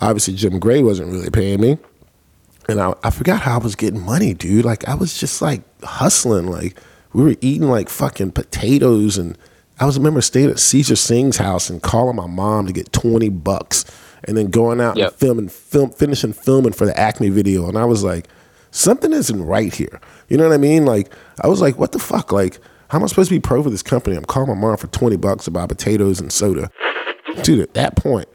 obviously 0.00 0.34
Jim 0.34 0.58
Gray 0.58 0.82
wasn't 0.82 1.10
really 1.10 1.30
paying 1.30 1.60
me. 1.60 1.78
And 2.68 2.80
I, 2.80 2.94
I 3.02 3.10
forgot 3.10 3.42
how 3.42 3.56
I 3.56 3.62
was 3.62 3.74
getting 3.74 4.00
money, 4.00 4.32
dude. 4.34 4.64
Like 4.64 4.88
I 4.88 4.94
was 4.94 5.18
just 5.18 5.42
like 5.42 5.62
hustling. 5.82 6.46
Like 6.46 6.78
we 7.12 7.22
were 7.22 7.36
eating 7.40 7.68
like 7.68 7.88
fucking 7.88 8.32
potatoes, 8.32 9.18
and 9.18 9.36
I 9.80 9.86
was 9.86 9.98
remember 9.98 10.20
staying 10.20 10.50
at 10.50 10.58
Caesar 10.58 10.96
Singh's 10.96 11.36
house 11.36 11.68
and 11.68 11.82
calling 11.82 12.16
my 12.16 12.26
mom 12.26 12.66
to 12.66 12.72
get 12.72 12.92
twenty 12.92 13.28
bucks, 13.28 13.84
and 14.24 14.36
then 14.36 14.46
going 14.48 14.80
out 14.80 14.96
Yep. 14.96 15.08
and 15.10 15.16
filming, 15.18 15.48
film, 15.48 15.90
finishing 15.90 16.32
filming 16.32 16.72
for 16.72 16.86
the 16.86 16.98
Acme 16.98 17.28
video, 17.30 17.68
and 17.68 17.76
I 17.76 17.84
was 17.84 18.04
like, 18.04 18.28
something 18.70 19.12
isn't 19.12 19.42
right 19.44 19.74
here. 19.74 20.00
You 20.28 20.36
know 20.36 20.46
what 20.48 20.54
I 20.54 20.58
mean? 20.58 20.84
Like 20.86 21.12
I 21.42 21.48
was 21.48 21.60
like, 21.60 21.78
what 21.78 21.92
the 21.92 21.98
fuck? 21.98 22.32
Like 22.32 22.58
how 22.88 22.98
am 22.98 23.04
I 23.04 23.06
supposed 23.08 23.30
to 23.30 23.34
be 23.34 23.40
pro 23.40 23.62
for 23.62 23.70
this 23.70 23.82
company? 23.82 24.14
I'm 24.16 24.24
calling 24.24 24.48
my 24.48 24.54
mom 24.54 24.76
for 24.76 24.86
twenty 24.88 25.16
bucks 25.16 25.44
to 25.46 25.50
buy 25.50 25.66
potatoes 25.66 26.20
and 26.20 26.32
soda 26.32 26.70
dude, 27.42 27.58
at 27.60 27.74
that 27.74 27.96
point, 27.96 28.28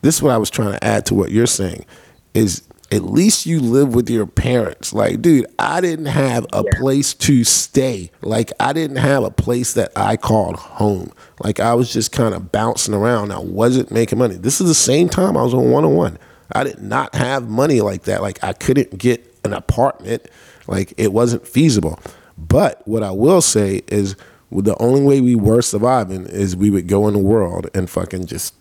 this 0.00 0.16
is 0.16 0.22
what 0.22 0.32
I 0.32 0.38
was 0.38 0.48
trying 0.48 0.72
to 0.72 0.82
add 0.82 1.04
to 1.06 1.14
what 1.14 1.30
you're 1.30 1.46
saying 1.46 1.84
is 2.32 2.62
at 2.90 3.04
least 3.04 3.44
you 3.44 3.60
live 3.60 3.94
with 3.94 4.08
your 4.08 4.26
parents. 4.26 4.92
Like, 4.92 5.20
dude, 5.20 5.46
I 5.58 5.80
didn't 5.80 6.06
have 6.06 6.46
a 6.52 6.64
yeah. 6.64 6.78
place 6.78 7.12
to 7.14 7.44
stay. 7.44 8.10
Like, 8.22 8.50
I 8.58 8.72
didn't 8.72 8.96
have 8.96 9.24
a 9.24 9.30
place 9.30 9.74
that 9.74 9.92
I 9.94 10.16
called 10.16 10.56
home. 10.56 11.12
Like, 11.44 11.60
I 11.60 11.74
was 11.74 11.92
just 11.92 12.12
kind 12.12 12.34
of 12.34 12.50
bouncing 12.50 12.94
around. 12.94 13.32
I 13.32 13.40
wasn't 13.40 13.90
making 13.90 14.18
money. 14.18 14.36
This 14.36 14.60
is 14.60 14.68
the 14.68 14.74
same 14.74 15.08
time 15.08 15.36
I 15.36 15.42
was 15.42 15.52
on 15.52 15.70
one 15.70 15.84
on 15.84 15.94
one. 15.94 16.18
I 16.52 16.64
did 16.64 16.80
not 16.80 17.14
have 17.14 17.48
money 17.48 17.82
like 17.82 18.04
that. 18.04 18.22
Like, 18.22 18.42
I 18.42 18.54
couldn't 18.54 18.96
get 18.96 19.38
an 19.44 19.52
apartment. 19.52 20.26
Like, 20.66 20.94
it 20.96 21.12
wasn't 21.12 21.46
feasible. 21.46 22.00
But 22.38 22.86
what 22.88 23.02
I 23.02 23.10
will 23.10 23.42
say 23.42 23.82
is, 23.88 24.16
the 24.50 24.76
only 24.80 25.02
way 25.02 25.20
we 25.20 25.34
were 25.34 25.60
surviving 25.60 26.24
is 26.24 26.56
we 26.56 26.70
would 26.70 26.88
go 26.88 27.06
in 27.06 27.12
the 27.12 27.20
world 27.20 27.68
and 27.74 27.90
fucking 27.90 28.26
just 28.26 28.54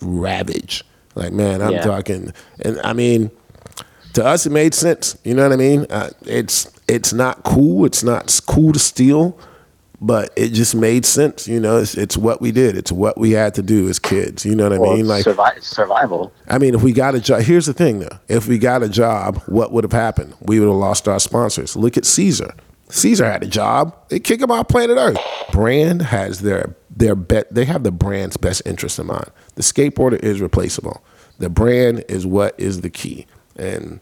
ravage. 0.00 0.84
Like, 1.14 1.32
man, 1.32 1.62
I'm 1.62 1.72
yeah. 1.72 1.82
talking, 1.82 2.32
and 2.60 2.80
I 2.82 2.94
mean, 2.94 3.30
to 4.14 4.24
us 4.24 4.46
it 4.46 4.50
made 4.50 4.74
sense. 4.74 5.16
You 5.24 5.34
know 5.34 5.44
what 5.44 5.52
I 5.52 5.56
mean? 5.56 5.86
Uh, 5.90 6.10
it's 6.22 6.70
it's 6.88 7.12
not 7.12 7.42
cool. 7.44 7.84
It's 7.84 8.02
not 8.02 8.40
cool 8.46 8.72
to 8.72 8.78
steal, 8.78 9.38
but 10.00 10.32
it 10.36 10.48
just 10.48 10.74
made 10.74 11.04
sense. 11.04 11.46
You 11.46 11.60
know, 11.60 11.78
it's 11.78 11.96
it's 11.96 12.16
what 12.16 12.40
we 12.40 12.52
did. 12.52 12.76
It's 12.76 12.90
what 12.90 13.18
we 13.18 13.32
had 13.32 13.54
to 13.54 13.62
do 13.62 13.88
as 13.88 13.98
kids. 13.98 14.44
You 14.44 14.54
know 14.54 14.68
what 14.70 14.80
well, 14.80 14.92
I 14.92 14.96
mean? 14.96 15.06
Like 15.06 15.24
survi- 15.24 15.62
survival. 15.62 16.32
I 16.48 16.58
mean, 16.58 16.74
if 16.74 16.82
we 16.82 16.92
got 16.92 17.14
a 17.14 17.20
job, 17.20 17.42
here's 17.42 17.66
the 17.66 17.72
thing 17.74 18.00
though. 18.00 18.18
If 18.28 18.46
we 18.46 18.58
got 18.58 18.82
a 18.82 18.88
job, 18.88 19.42
what 19.46 19.72
would 19.72 19.84
have 19.84 19.92
happened? 19.92 20.34
We 20.40 20.58
would 20.60 20.68
have 20.68 20.76
lost 20.76 21.06
our 21.06 21.20
sponsors. 21.20 21.76
Look 21.76 21.96
at 21.96 22.04
Caesar. 22.04 22.54
Caesar 22.88 23.30
had 23.30 23.42
a 23.42 23.46
job. 23.46 23.94
They 24.08 24.18
kick 24.18 24.40
him 24.40 24.50
off 24.50 24.68
planet 24.68 24.98
Earth. 24.98 25.18
Brand 25.52 26.02
has 26.02 26.40
their 26.40 26.74
their 26.94 27.14
bet. 27.14 27.52
They 27.54 27.64
have 27.64 27.84
the 27.84 27.92
brand's 27.92 28.36
best 28.36 28.62
interest 28.66 28.98
in 28.98 29.06
mind. 29.06 29.30
The 29.54 29.62
skateboarder 29.62 30.18
is 30.18 30.40
replaceable. 30.40 31.04
The 31.38 31.48
brand 31.48 32.04
is 32.08 32.26
what 32.26 32.54
is 32.58 32.80
the 32.80 32.90
key. 32.90 33.26
And 33.60 34.00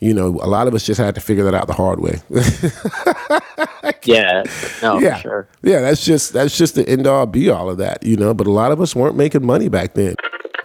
you 0.00 0.14
know, 0.14 0.28
a 0.42 0.48
lot 0.48 0.66
of 0.66 0.74
us 0.74 0.84
just 0.84 0.98
had 0.98 1.14
to 1.14 1.20
figure 1.20 1.44
that 1.44 1.54
out 1.54 1.66
the 1.66 1.74
hard 1.74 2.00
way. 2.00 2.20
yeah, 4.04 4.42
no, 4.82 4.98
yeah, 4.98 5.18
sure. 5.18 5.48
Yeah, 5.62 5.80
that's 5.80 6.04
just 6.04 6.32
that's 6.32 6.56
just 6.56 6.74
the 6.74 6.88
end 6.88 7.06
all 7.06 7.26
be 7.26 7.50
all 7.50 7.68
of 7.68 7.78
that, 7.78 8.02
you 8.02 8.16
know. 8.16 8.32
But 8.32 8.46
a 8.46 8.50
lot 8.52 8.72
of 8.72 8.80
us 8.80 8.96
weren't 8.96 9.16
making 9.16 9.44
money 9.44 9.68
back 9.68 9.92
then. 9.92 10.14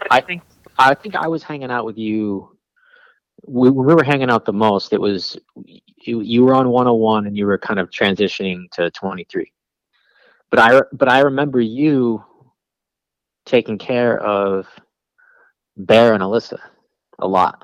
I 0.09 0.21
think 0.21 0.41
I 0.77 0.93
think 0.93 1.15
I 1.15 1.27
was 1.27 1.43
hanging 1.43 1.69
out 1.69 1.85
with 1.85 1.97
you. 1.97 2.49
We, 3.47 3.69
we 3.69 3.93
were 3.93 4.03
hanging 4.03 4.29
out 4.29 4.45
the 4.45 4.53
most. 4.53 4.93
It 4.93 5.01
was 5.01 5.37
you, 5.65 6.21
you 6.21 6.43
were 6.45 6.55
on 6.55 6.69
101 6.69 7.27
and 7.27 7.37
you 7.37 7.45
were 7.45 7.57
kind 7.57 7.79
of 7.79 7.89
transitioning 7.89 8.69
to 8.71 8.89
23. 8.91 9.51
But 10.49 10.59
I 10.59 10.81
but 10.93 11.09
I 11.09 11.19
remember 11.19 11.59
you 11.59 12.23
taking 13.45 13.77
care 13.77 14.17
of 14.19 14.67
Bear 15.75 16.13
and 16.13 16.23
Alyssa 16.23 16.59
a 17.19 17.27
lot. 17.27 17.63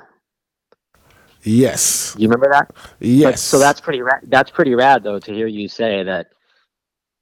Yes. 1.43 2.15
You 2.17 2.27
remember 2.27 2.49
that? 2.51 2.71
Yes. 2.99 3.31
But, 3.31 3.39
so 3.39 3.59
that's 3.59 3.81
pretty 3.81 4.01
rad. 4.01 4.21
That's 4.23 4.51
pretty 4.51 4.75
rad, 4.75 5.03
though, 5.03 5.19
to 5.19 5.33
hear 5.33 5.47
you 5.47 5.67
say 5.67 6.03
that 6.03 6.27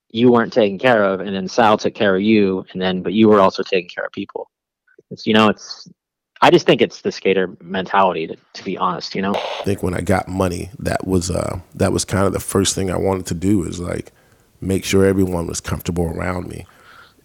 you 0.09 0.31
weren't 0.31 0.51
taken 0.51 0.79
care 0.79 1.03
of, 1.03 1.19
and 1.19 1.35
then 1.35 1.47
Sal 1.47 1.77
took 1.77 1.93
care 1.93 2.15
of 2.15 2.21
you, 2.21 2.65
and 2.71 2.81
then 2.81 3.01
but 3.01 3.13
you 3.13 3.29
were 3.29 3.39
also 3.39 3.63
taking 3.63 3.89
care 3.89 4.05
of 4.05 4.11
people. 4.11 4.49
It's 5.11 5.25
you 5.25 5.33
know, 5.33 5.49
it's. 5.49 5.87
I 6.41 6.49
just 6.51 6.65
think 6.65 6.81
it's 6.81 7.01
the 7.01 7.11
skater 7.11 7.57
mentality, 7.61 8.25
to, 8.27 8.37
to 8.53 8.63
be 8.63 8.77
honest. 8.77 9.13
You 9.15 9.21
know. 9.21 9.35
I 9.35 9.63
think 9.63 9.83
when 9.83 9.93
I 9.93 10.01
got 10.01 10.27
money, 10.27 10.69
that 10.79 11.05
was 11.05 11.29
uh 11.29 11.59
that 11.75 11.91
was 11.91 12.05
kind 12.05 12.25
of 12.25 12.33
the 12.33 12.39
first 12.39 12.75
thing 12.75 12.89
I 12.89 12.97
wanted 12.97 13.25
to 13.27 13.33
do 13.33 13.63
is 13.63 13.79
like 13.79 14.11
make 14.61 14.83
sure 14.83 15.05
everyone 15.05 15.47
was 15.47 15.61
comfortable 15.61 16.05
around 16.05 16.47
me. 16.47 16.65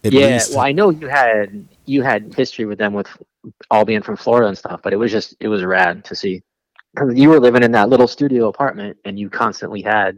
At 0.04 0.12
yeah, 0.12 0.26
least, 0.26 0.50
well, 0.50 0.60
I 0.60 0.72
know 0.72 0.90
you 0.90 1.08
had 1.08 1.66
you 1.86 2.02
had 2.02 2.34
history 2.34 2.66
with 2.66 2.78
them 2.78 2.92
with 2.92 3.08
all 3.70 3.84
being 3.84 4.02
from 4.02 4.16
Florida 4.16 4.48
and 4.48 4.58
stuff, 4.58 4.80
but 4.82 4.92
it 4.92 4.96
was 4.96 5.10
just 5.10 5.34
it 5.40 5.48
was 5.48 5.64
rad 5.64 6.04
to 6.04 6.14
see 6.14 6.42
because 6.94 7.18
you 7.18 7.28
were 7.28 7.40
living 7.40 7.62
in 7.62 7.72
that 7.72 7.88
little 7.88 8.06
studio 8.06 8.48
apartment 8.48 8.96
and 9.04 9.18
you 9.18 9.28
constantly 9.28 9.82
had 9.82 10.16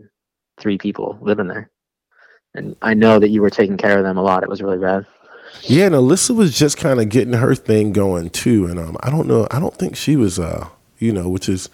three 0.59 0.77
people 0.79 1.19
living 1.21 1.49
there. 1.49 1.71
And 2.55 2.77
I 2.83 2.95
know 2.95 3.19
that 3.19 3.31
you 3.31 3.43
were 3.43 3.51
taking 3.51 3.77
care 3.77 3.99
of 3.99 4.05
them 4.05 4.17
a 4.17 4.23
lot. 4.23 4.43
It 4.43 4.49
was 4.49 4.63
really 4.63 4.79
bad. 4.79 5.05
Yeah, 5.63 5.87
and 5.87 5.95
Alyssa 5.95 6.35
was 6.35 6.59
just 6.59 6.77
kind 6.77 7.01
of 7.01 7.09
getting 7.09 7.33
her 7.35 7.55
thing 7.55 7.93
going 7.93 8.31
too. 8.31 8.67
And 8.67 8.79
um, 8.79 8.97
I 9.01 9.11
don't 9.11 9.27
know. 9.27 9.47
I 9.51 9.59
don't 9.59 9.75
think 9.75 9.97
she 9.97 10.17
was, 10.17 10.39
uh, 10.39 10.69
you 10.99 11.13
know, 11.13 11.29
which 11.29 11.49
is, 11.49 11.69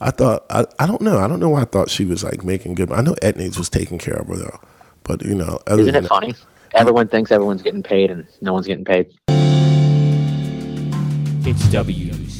I 0.00 0.10
thought, 0.10 0.46
I, 0.50 0.66
I 0.78 0.86
don't 0.86 1.02
know. 1.02 1.18
I 1.18 1.28
don't 1.28 1.40
know 1.40 1.50
why 1.50 1.62
I 1.62 1.64
thought 1.64 1.90
she 1.90 2.04
was 2.04 2.24
like 2.24 2.44
making 2.44 2.74
good. 2.74 2.90
I 2.92 3.02
know 3.02 3.14
Etnies 3.22 3.58
was 3.58 3.68
taking 3.68 3.98
care 3.98 4.14
of 4.14 4.26
her 4.28 4.36
though. 4.36 4.60
But, 5.02 5.24
you 5.24 5.34
know, 5.34 5.58
isn't 5.68 5.94
it 5.94 6.06
funny? 6.06 6.34
Everyone 6.74 7.08
thinks 7.08 7.32
everyone's 7.32 7.62
getting 7.62 7.82
paid 7.82 8.10
and 8.10 8.26
no 8.40 8.52
one's 8.52 8.66
getting 8.66 8.84
paid. 8.84 9.12
It's 11.42 11.62
WCRP. 11.66 12.30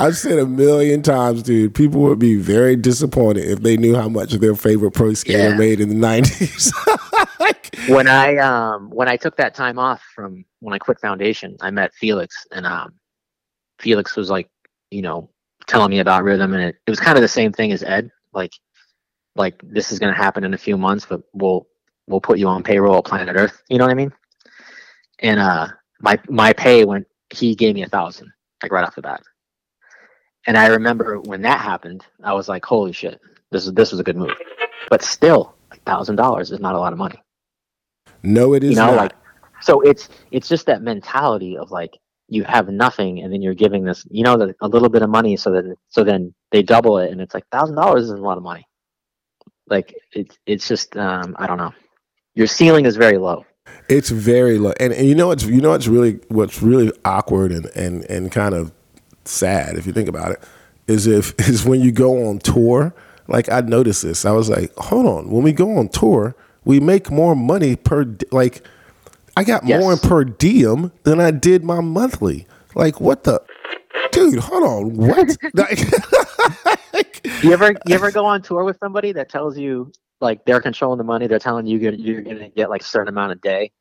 I've 0.00 0.16
said 0.16 0.38
a 0.38 0.46
million 0.46 1.02
times, 1.02 1.42
dude. 1.42 1.74
People 1.74 2.02
would 2.02 2.20
be 2.20 2.36
very 2.36 2.76
disappointed 2.76 3.44
if 3.44 3.62
they 3.62 3.76
knew 3.76 3.96
how 3.96 4.08
much 4.08 4.32
their 4.34 4.54
favorite 4.54 4.92
pro 4.92 5.12
skater 5.14 5.50
yeah. 5.50 5.56
made 5.56 5.80
in 5.80 5.88
the 5.88 5.94
nineties. 5.96 6.72
like, 7.40 7.74
when 7.88 8.06
I 8.06 8.36
um 8.36 8.90
when 8.90 9.08
I 9.08 9.16
took 9.16 9.36
that 9.38 9.54
time 9.54 9.78
off 9.78 10.00
from 10.14 10.44
when 10.60 10.72
I 10.72 10.78
quit 10.78 11.00
foundation, 11.00 11.56
I 11.60 11.72
met 11.72 11.92
Felix, 11.94 12.46
and 12.52 12.64
um 12.64 12.94
Felix 13.80 14.14
was 14.14 14.30
like, 14.30 14.48
you 14.90 15.02
know, 15.02 15.30
telling 15.66 15.90
me 15.90 15.98
about 15.98 16.22
rhythm, 16.22 16.54
and 16.54 16.62
it, 16.62 16.76
it 16.86 16.90
was 16.90 17.00
kind 17.00 17.18
of 17.18 17.22
the 17.22 17.28
same 17.28 17.52
thing 17.52 17.72
as 17.72 17.82
Ed. 17.82 18.10
Like, 18.32 18.52
like 19.34 19.60
this 19.64 19.90
is 19.90 19.98
going 19.98 20.12
to 20.14 20.16
happen 20.20 20.44
in 20.44 20.54
a 20.54 20.58
few 20.58 20.78
months, 20.78 21.06
but 21.06 21.22
we'll 21.32 21.66
we'll 22.06 22.20
put 22.20 22.38
you 22.38 22.46
on 22.46 22.62
payroll 22.62 23.02
Planet 23.02 23.34
Earth. 23.36 23.62
You 23.68 23.78
know 23.78 23.84
what 23.84 23.90
I 23.90 23.94
mean? 23.94 24.12
And 25.20 25.40
uh, 25.40 25.68
my 26.00 26.18
my 26.28 26.52
pay 26.52 26.84
went. 26.84 27.06
He 27.30 27.54
gave 27.54 27.74
me 27.74 27.82
a 27.82 27.88
thousand, 27.88 28.32
like 28.62 28.72
right 28.72 28.84
off 28.84 28.94
the 28.94 29.02
bat. 29.02 29.22
And 30.46 30.56
I 30.56 30.68
remember 30.68 31.20
when 31.20 31.42
that 31.42 31.60
happened, 31.60 32.04
I 32.22 32.32
was 32.32 32.48
like, 32.48 32.64
"Holy 32.64 32.92
shit, 32.92 33.20
this 33.50 33.66
is 33.66 33.72
this 33.72 33.90
was 33.90 34.00
a 34.00 34.04
good 34.04 34.16
move." 34.16 34.34
But 34.88 35.02
still, 35.02 35.54
a 35.70 35.76
thousand 35.76 36.16
dollars 36.16 36.50
is 36.50 36.60
not 36.60 36.74
a 36.74 36.78
lot 36.78 36.92
of 36.92 36.98
money. 36.98 37.22
No, 38.22 38.54
it 38.54 38.64
is 38.64 38.70
you 38.70 38.76
know, 38.76 38.94
not. 38.94 38.96
Like, 38.96 39.12
so 39.60 39.80
it's 39.80 40.08
it's 40.30 40.48
just 40.48 40.66
that 40.66 40.82
mentality 40.82 41.56
of 41.56 41.70
like 41.70 41.98
you 42.28 42.44
have 42.44 42.68
nothing 42.68 43.20
and 43.20 43.32
then 43.32 43.40
you're 43.40 43.54
giving 43.54 43.84
this, 43.84 44.06
you 44.10 44.22
know, 44.22 44.36
the, 44.36 44.54
a 44.60 44.68
little 44.68 44.88
bit 44.88 45.02
of 45.02 45.10
money, 45.10 45.36
so 45.36 45.50
that 45.50 45.76
so 45.88 46.04
then 46.04 46.34
they 46.50 46.62
double 46.62 46.98
it, 46.98 47.10
and 47.10 47.20
it's 47.20 47.34
like 47.34 47.46
thousand 47.50 47.76
dollars 47.76 48.04
isn't 48.04 48.18
a 48.18 48.22
lot 48.22 48.36
of 48.36 48.42
money. 48.42 48.66
Like 49.68 49.94
it's 50.12 50.38
it's 50.46 50.68
just 50.68 50.96
um, 50.96 51.36
I 51.38 51.46
don't 51.46 51.58
know. 51.58 51.72
Your 52.34 52.46
ceiling 52.46 52.86
is 52.86 52.96
very 52.96 53.18
low. 53.18 53.44
It's 53.88 54.10
very 54.10 54.58
low, 54.58 54.72
and, 54.78 54.92
and 54.92 55.08
you 55.08 55.14
know 55.14 55.28
what's 55.28 55.44
you 55.44 55.60
know 55.60 55.70
what's 55.70 55.88
really 55.88 56.20
what's 56.28 56.62
really 56.62 56.92
awkward 57.04 57.52
and 57.52 57.66
and 57.74 58.04
and 58.04 58.30
kind 58.30 58.54
of 58.54 58.72
sad 59.24 59.76
if 59.76 59.86
you 59.86 59.92
think 59.92 60.08
about 60.08 60.32
it 60.32 60.42
is 60.86 61.06
if 61.06 61.34
is 61.48 61.64
when 61.64 61.80
you 61.80 61.92
go 61.92 62.28
on 62.28 62.38
tour 62.38 62.94
like 63.28 63.50
i 63.50 63.60
noticed 63.60 64.02
this. 64.02 64.24
I 64.24 64.32
was 64.32 64.48
like 64.48 64.74
hold 64.76 65.06
on 65.06 65.30
when 65.30 65.42
we 65.42 65.52
go 65.52 65.76
on 65.78 65.88
tour 65.88 66.34
we 66.64 66.80
make 66.80 67.10
more 67.10 67.34
money 67.34 67.76
per 67.76 68.06
like 68.30 68.66
i 69.36 69.44
got 69.44 69.64
yes. 69.64 69.80
more 69.80 69.92
in 69.92 69.98
per 69.98 70.24
diem 70.24 70.92
than 71.04 71.20
i 71.20 71.30
did 71.30 71.64
my 71.64 71.80
monthly. 71.80 72.46
Like 72.74 73.00
what 73.00 73.24
the 73.24 73.42
dude 74.12 74.38
hold 74.38 74.62
on 74.64 74.96
what? 74.96 75.36
Like, 76.92 77.26
you 77.42 77.52
ever 77.52 77.72
you 77.86 77.94
ever 77.94 78.10
go 78.10 78.24
on 78.24 78.42
tour 78.42 78.64
with 78.64 78.78
somebody 78.78 79.12
that 79.12 79.28
tells 79.28 79.58
you 79.58 79.92
like 80.20 80.44
they're 80.44 80.60
controlling 80.60 80.98
the 80.98 81.04
money. 81.04 81.26
They're 81.26 81.38
telling 81.38 81.66
you 81.66 81.78
you're, 81.78 81.94
you're 81.94 82.22
gonna 82.22 82.48
get 82.50 82.70
like 82.70 82.82
a 82.82 82.84
certain 82.84 83.08
amount 83.08 83.32
a 83.32 83.36
day. 83.36 83.72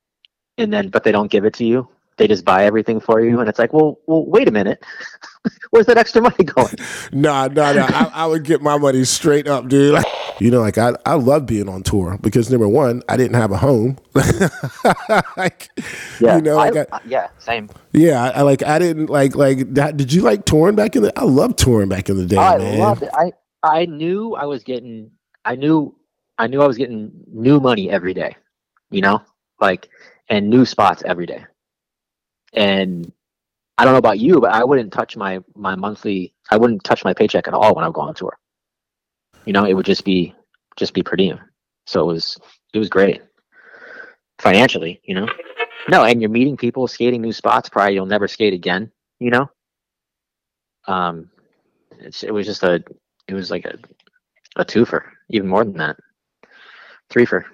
And 0.57 0.73
then 0.73 0.89
but 0.89 1.03
they 1.03 1.11
don't 1.11 1.31
give 1.31 1.45
it 1.45 1.53
to 1.55 1.65
you. 1.65 1.87
They 2.17 2.27
just 2.27 2.43
buy 2.43 2.65
everything 2.65 2.99
for 2.99 3.21
you. 3.21 3.39
And 3.39 3.47
it's 3.47 3.59
like 3.59 3.73
well 3.73 3.99
well 4.07 4.25
wait 4.25 4.47
a 4.47 4.51
minute. 4.51 4.83
Where's 5.71 5.85
that 5.87 5.97
extra 5.97 6.21
money 6.21 6.43
going? 6.43 6.75
Nah 7.11 7.47
nah 7.47 7.73
nah. 7.73 7.87
I, 7.87 8.11
I, 8.13 8.25
would 8.25 8.43
get 8.43 8.61
my 8.61 8.77
money 8.77 9.03
straight 9.05 9.47
up 9.47 9.67
dude. 9.67 10.03
You 10.39 10.51
know 10.51 10.61
like 10.61 10.77
I, 10.77 10.93
I 11.05 11.15
love 11.15 11.45
being 11.45 11.69
on 11.69 11.83
tour 11.83 12.17
because 12.21 12.49
number 12.51 12.67
one 12.67 13.01
i 13.09 13.17
didn't 13.17 13.35
have 13.35 13.51
a 13.51 13.57
home. 13.57 13.97
Like 15.37 15.69
yeah, 16.19 16.35
you 16.35 16.41
know 16.41 16.55
like 16.55 16.75
I, 16.75 16.85
I, 16.91 16.99
yeah 17.05 17.27
same. 17.37 17.69
Yeah 17.93 18.31
I, 18.35 18.41
like 18.41 18.63
i 18.63 18.79
didn't 18.79 19.07
like 19.07 19.35
like 19.35 19.73
that 19.75 19.97
did 19.97 20.11
you 20.11 20.21
like 20.21 20.45
touring 20.45 20.75
back 20.75 20.95
in 20.95 21.03
the 21.03 21.17
i 21.17 21.23
loved 21.23 21.57
touring 21.59 21.89
back 21.89 22.09
in 22.09 22.17
the 22.17 22.25
day 22.25 22.37
i 22.37 22.57
man. 22.57 22.79
loved 22.79 23.03
it. 23.03 23.09
I 23.13 23.33
i 23.63 23.85
knew 23.85 24.35
i 24.35 24.45
was 24.45 24.63
getting 24.63 25.11
i 25.45 25.55
knew 25.55 25.95
i 26.37 26.47
knew 26.47 26.61
i 26.61 26.67
was 26.67 26.77
getting 26.77 27.11
new 27.27 27.59
money 27.59 27.89
every 27.89 28.13
day 28.13 28.35
you 28.91 29.01
know 29.01 29.21
like 29.59 29.89
and 30.29 30.49
new 30.49 30.65
spots 30.65 31.03
every 31.05 31.25
day 31.25 31.43
and 32.53 33.11
I 33.77 33.83
don't 33.85 33.93
know 33.93 33.99
about 33.99 34.19
you, 34.19 34.41
but 34.41 34.51
I 34.51 34.63
wouldn't 34.63 34.91
touch 34.91 35.15
my 35.15 35.39
my 35.55 35.75
monthly. 35.75 36.33
I 36.49 36.57
wouldn't 36.57 36.83
touch 36.83 37.05
my 37.05 37.13
paycheck 37.13 37.47
at 37.47 37.53
all 37.53 37.75
when 37.75 37.83
I 37.83 37.87
would 37.87 37.93
go 37.93 38.01
on 38.01 38.15
tour. 38.15 38.37
You 39.45 39.53
know, 39.53 39.65
it 39.65 39.73
would 39.73 39.85
just 39.85 40.03
be 40.03 40.33
just 40.75 40.93
be 40.93 41.03
per 41.03 41.15
diem. 41.15 41.39
So 41.85 42.01
it 42.09 42.13
was 42.13 42.37
it 42.73 42.79
was 42.79 42.89
great 42.89 43.21
financially. 44.39 44.99
You 45.03 45.15
know, 45.15 45.27
no, 45.89 46.05
and 46.05 46.21
you're 46.21 46.31
meeting 46.31 46.57
people, 46.57 46.87
skating 46.87 47.21
new 47.21 47.31
spots. 47.31 47.69
Probably 47.69 47.93
you'll 47.93 48.07
never 48.07 48.27
skate 48.27 48.53
again. 48.53 48.91
You 49.19 49.29
know, 49.29 49.49
um, 50.87 51.29
it's 51.99 52.23
it 52.23 52.33
was 52.33 52.47
just 52.47 52.63
a 52.63 52.83
it 53.27 53.35
was 53.35 53.51
like 53.51 53.65
a 53.65 53.77
a 54.55 54.65
twofer, 54.65 55.03
even 55.29 55.47
more 55.47 55.63
than 55.63 55.77
that, 55.77 55.97
threefer. 57.09 57.45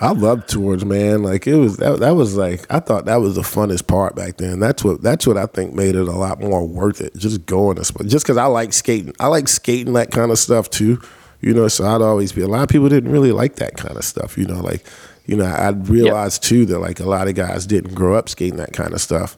I 0.00 0.10
love 0.10 0.46
tours, 0.46 0.84
man. 0.84 1.22
Like 1.22 1.46
it 1.46 1.54
was 1.54 1.76
that, 1.78 2.00
that 2.00 2.12
was 2.12 2.36
like 2.36 2.66
I 2.72 2.80
thought 2.80 3.04
that 3.04 3.20
was 3.20 3.36
the 3.36 3.42
funnest 3.42 3.86
part 3.86 4.14
back 4.16 4.36
then. 4.38 4.60
That's 4.60 4.84
what 4.84 5.02
that's 5.02 5.26
what 5.26 5.36
I 5.36 5.46
think 5.46 5.74
made 5.74 5.94
it 5.94 6.08
a 6.08 6.12
lot 6.12 6.40
more 6.40 6.66
worth 6.66 7.00
it. 7.00 7.16
Just 7.16 7.46
going 7.46 7.76
to 7.76 7.82
just 8.04 8.24
because 8.24 8.36
I 8.36 8.46
like 8.46 8.72
skating. 8.72 9.14
I 9.20 9.28
like 9.28 9.48
skating 9.48 9.92
that 9.94 10.10
kind 10.10 10.30
of 10.30 10.38
stuff 10.38 10.68
too. 10.70 11.00
You 11.40 11.52
know, 11.52 11.68
so 11.68 11.84
I'd 11.84 12.02
always 12.02 12.32
be 12.32 12.40
a 12.40 12.48
lot 12.48 12.62
of 12.62 12.68
people 12.68 12.88
didn't 12.88 13.12
really 13.12 13.32
like 13.32 13.56
that 13.56 13.76
kind 13.76 13.96
of 13.96 14.04
stuff. 14.04 14.36
You 14.36 14.46
know, 14.46 14.60
like 14.60 14.84
you 15.26 15.36
know 15.36 15.44
I 15.44 15.68
realized 15.70 16.44
yep. 16.44 16.48
too 16.48 16.66
that 16.66 16.78
like 16.80 17.00
a 17.00 17.08
lot 17.08 17.28
of 17.28 17.34
guys 17.34 17.66
didn't 17.66 17.94
grow 17.94 18.14
up 18.14 18.28
skating 18.28 18.58
that 18.58 18.72
kind 18.72 18.94
of 18.94 19.00
stuff, 19.00 19.36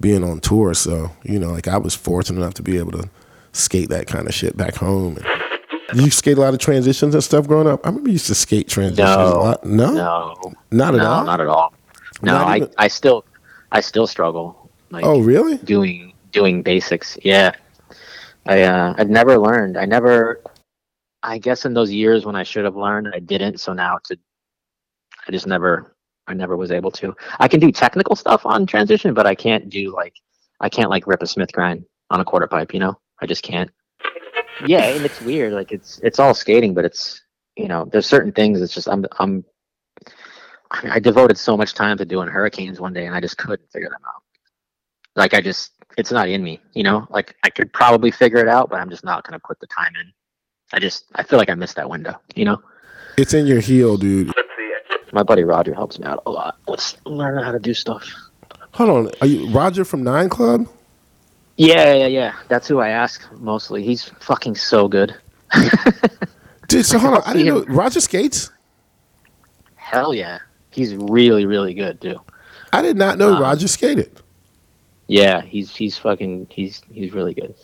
being 0.00 0.24
on 0.24 0.40
tour. 0.40 0.72
So 0.74 1.10
you 1.24 1.38
know, 1.38 1.50
like 1.50 1.68
I 1.68 1.76
was 1.76 1.94
fortunate 1.94 2.40
enough 2.40 2.54
to 2.54 2.62
be 2.62 2.78
able 2.78 2.92
to 2.92 3.10
skate 3.52 3.90
that 3.90 4.06
kind 4.06 4.26
of 4.26 4.34
shit 4.34 4.56
back 4.56 4.76
home. 4.76 5.16
And, 5.16 5.37
you 5.94 6.10
skate 6.10 6.38
a 6.38 6.40
lot 6.40 6.54
of 6.54 6.60
transitions 6.60 7.14
and 7.14 7.24
stuff 7.24 7.46
growing 7.46 7.66
up? 7.66 7.84
I 7.84 7.88
remember 7.88 8.08
you 8.08 8.14
used 8.14 8.26
to 8.26 8.34
skate 8.34 8.68
transitions 8.68 8.98
no, 8.98 9.32
a 9.32 9.38
lot. 9.38 9.64
No, 9.64 9.92
no, 9.92 10.54
not 10.70 10.94
at 10.94 10.98
no, 10.98 11.06
all. 11.06 11.24
Not 11.24 11.40
at 11.40 11.46
all. 11.46 11.74
No, 12.22 12.36
I, 12.36 12.68
I 12.76 12.88
still, 12.88 13.24
I 13.72 13.80
still 13.80 14.06
struggle. 14.06 14.70
Like, 14.90 15.04
oh, 15.04 15.20
really? 15.20 15.58
Doing 15.58 16.12
doing 16.32 16.62
basics. 16.62 17.16
Yeah, 17.22 17.52
I 18.46 18.62
uh, 18.62 18.94
I've 18.98 19.10
never 19.10 19.38
learned. 19.38 19.76
I 19.76 19.84
never. 19.84 20.42
I 21.22 21.38
guess 21.38 21.64
in 21.64 21.74
those 21.74 21.90
years 21.90 22.24
when 22.24 22.36
I 22.36 22.44
should 22.44 22.64
have 22.64 22.76
learned, 22.76 23.08
I 23.12 23.18
didn't. 23.18 23.58
So 23.58 23.72
now 23.72 23.98
to, 24.04 24.16
I 25.26 25.32
just 25.32 25.48
never, 25.48 25.96
I 26.28 26.34
never 26.34 26.56
was 26.56 26.70
able 26.70 26.92
to. 26.92 27.14
I 27.40 27.48
can 27.48 27.58
do 27.58 27.72
technical 27.72 28.14
stuff 28.14 28.46
on 28.46 28.66
transition, 28.66 29.14
but 29.14 29.26
I 29.26 29.34
can't 29.34 29.68
do 29.68 29.92
like, 29.92 30.14
I 30.60 30.68
can't 30.68 30.90
like 30.90 31.08
rip 31.08 31.20
a 31.20 31.26
Smith 31.26 31.52
grind 31.52 31.84
on 32.10 32.20
a 32.20 32.24
quarter 32.24 32.46
pipe. 32.46 32.72
You 32.72 32.78
know, 32.78 33.00
I 33.20 33.26
just 33.26 33.42
can't 33.42 33.68
yeah, 34.66 34.84
and 34.84 35.04
it's 35.04 35.20
weird. 35.20 35.52
Like 35.52 35.72
it's 35.72 35.98
it's 36.02 36.18
all 36.18 36.34
skating, 36.34 36.74
but 36.74 36.84
it's 36.84 37.22
you 37.56 37.68
know 37.68 37.88
there's 37.90 38.06
certain 38.06 38.32
things. 38.32 38.60
It's 38.60 38.74
just 38.74 38.88
I'm 38.88 39.04
I'm 39.18 39.44
I 40.72 40.98
devoted 40.98 41.38
so 41.38 41.56
much 41.56 41.74
time 41.74 41.96
to 41.98 42.04
doing 42.04 42.28
hurricanes 42.28 42.80
one 42.80 42.92
day, 42.92 43.06
and 43.06 43.14
I 43.14 43.20
just 43.20 43.38
couldn't 43.38 43.70
figure 43.72 43.88
them 43.88 44.00
out. 44.06 44.22
Like 45.16 45.34
I 45.34 45.40
just 45.40 45.72
it's 45.96 46.12
not 46.12 46.28
in 46.28 46.42
me, 46.42 46.60
you 46.74 46.82
know. 46.82 47.06
Like 47.10 47.34
I 47.42 47.50
could 47.50 47.72
probably 47.72 48.10
figure 48.10 48.38
it 48.38 48.48
out, 48.48 48.70
but 48.70 48.80
I'm 48.80 48.90
just 48.90 49.04
not 49.04 49.24
gonna 49.24 49.40
put 49.40 49.58
the 49.60 49.66
time 49.66 49.92
in. 50.00 50.12
I 50.72 50.78
just 50.78 51.04
I 51.14 51.22
feel 51.22 51.38
like 51.38 51.50
I 51.50 51.54
missed 51.54 51.76
that 51.76 51.88
window, 51.88 52.20
you 52.34 52.44
know. 52.44 52.62
It's 53.16 53.34
in 53.34 53.46
your 53.46 53.60
heel, 53.60 53.96
dude. 53.96 54.32
My 55.12 55.22
buddy 55.22 55.42
Roger 55.42 55.74
helps 55.74 55.98
me 55.98 56.06
out 56.06 56.22
a 56.26 56.30
lot 56.30 56.58
Let's 56.68 56.98
learn 57.06 57.42
how 57.42 57.50
to 57.50 57.58
do 57.58 57.72
stuff. 57.72 58.06
Hold 58.74 58.90
on, 58.90 59.12
are 59.20 59.26
you 59.26 59.48
Roger 59.48 59.84
from 59.84 60.02
Nine 60.02 60.28
Club? 60.28 60.68
Yeah, 61.58 61.92
yeah, 61.92 62.06
yeah. 62.06 62.36
That's 62.46 62.68
who 62.68 62.78
I 62.78 62.90
ask 62.90 63.20
mostly. 63.32 63.82
He's 63.82 64.04
fucking 64.04 64.54
so 64.54 64.86
good. 64.86 65.14
Dude, 66.68 66.86
so 66.86 67.00
hold 67.00 67.14
on. 67.16 67.22
I 67.26 67.32
didn't 67.32 67.48
know 67.48 67.74
Roger 67.74 68.00
skates. 68.00 68.50
Hell 69.74 70.14
yeah, 70.14 70.38
he's 70.70 70.94
really, 70.94 71.46
really 71.46 71.74
good 71.74 72.00
too. 72.00 72.20
I 72.72 72.80
did 72.80 72.96
not 72.96 73.18
know 73.18 73.34
um, 73.34 73.42
Roger 73.42 73.66
skated. 73.66 74.20
Yeah, 75.08 75.40
he's 75.40 75.74
he's 75.74 75.98
fucking 75.98 76.46
he's 76.50 76.80
he's 76.92 77.12
really 77.12 77.34
good. 77.34 77.54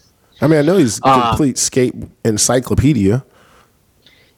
I 0.40 0.48
mean, 0.48 0.58
I 0.58 0.62
know 0.62 0.78
he's 0.78 1.00
um, 1.04 1.28
complete 1.28 1.56
skate 1.56 1.94
encyclopedia. 2.24 3.24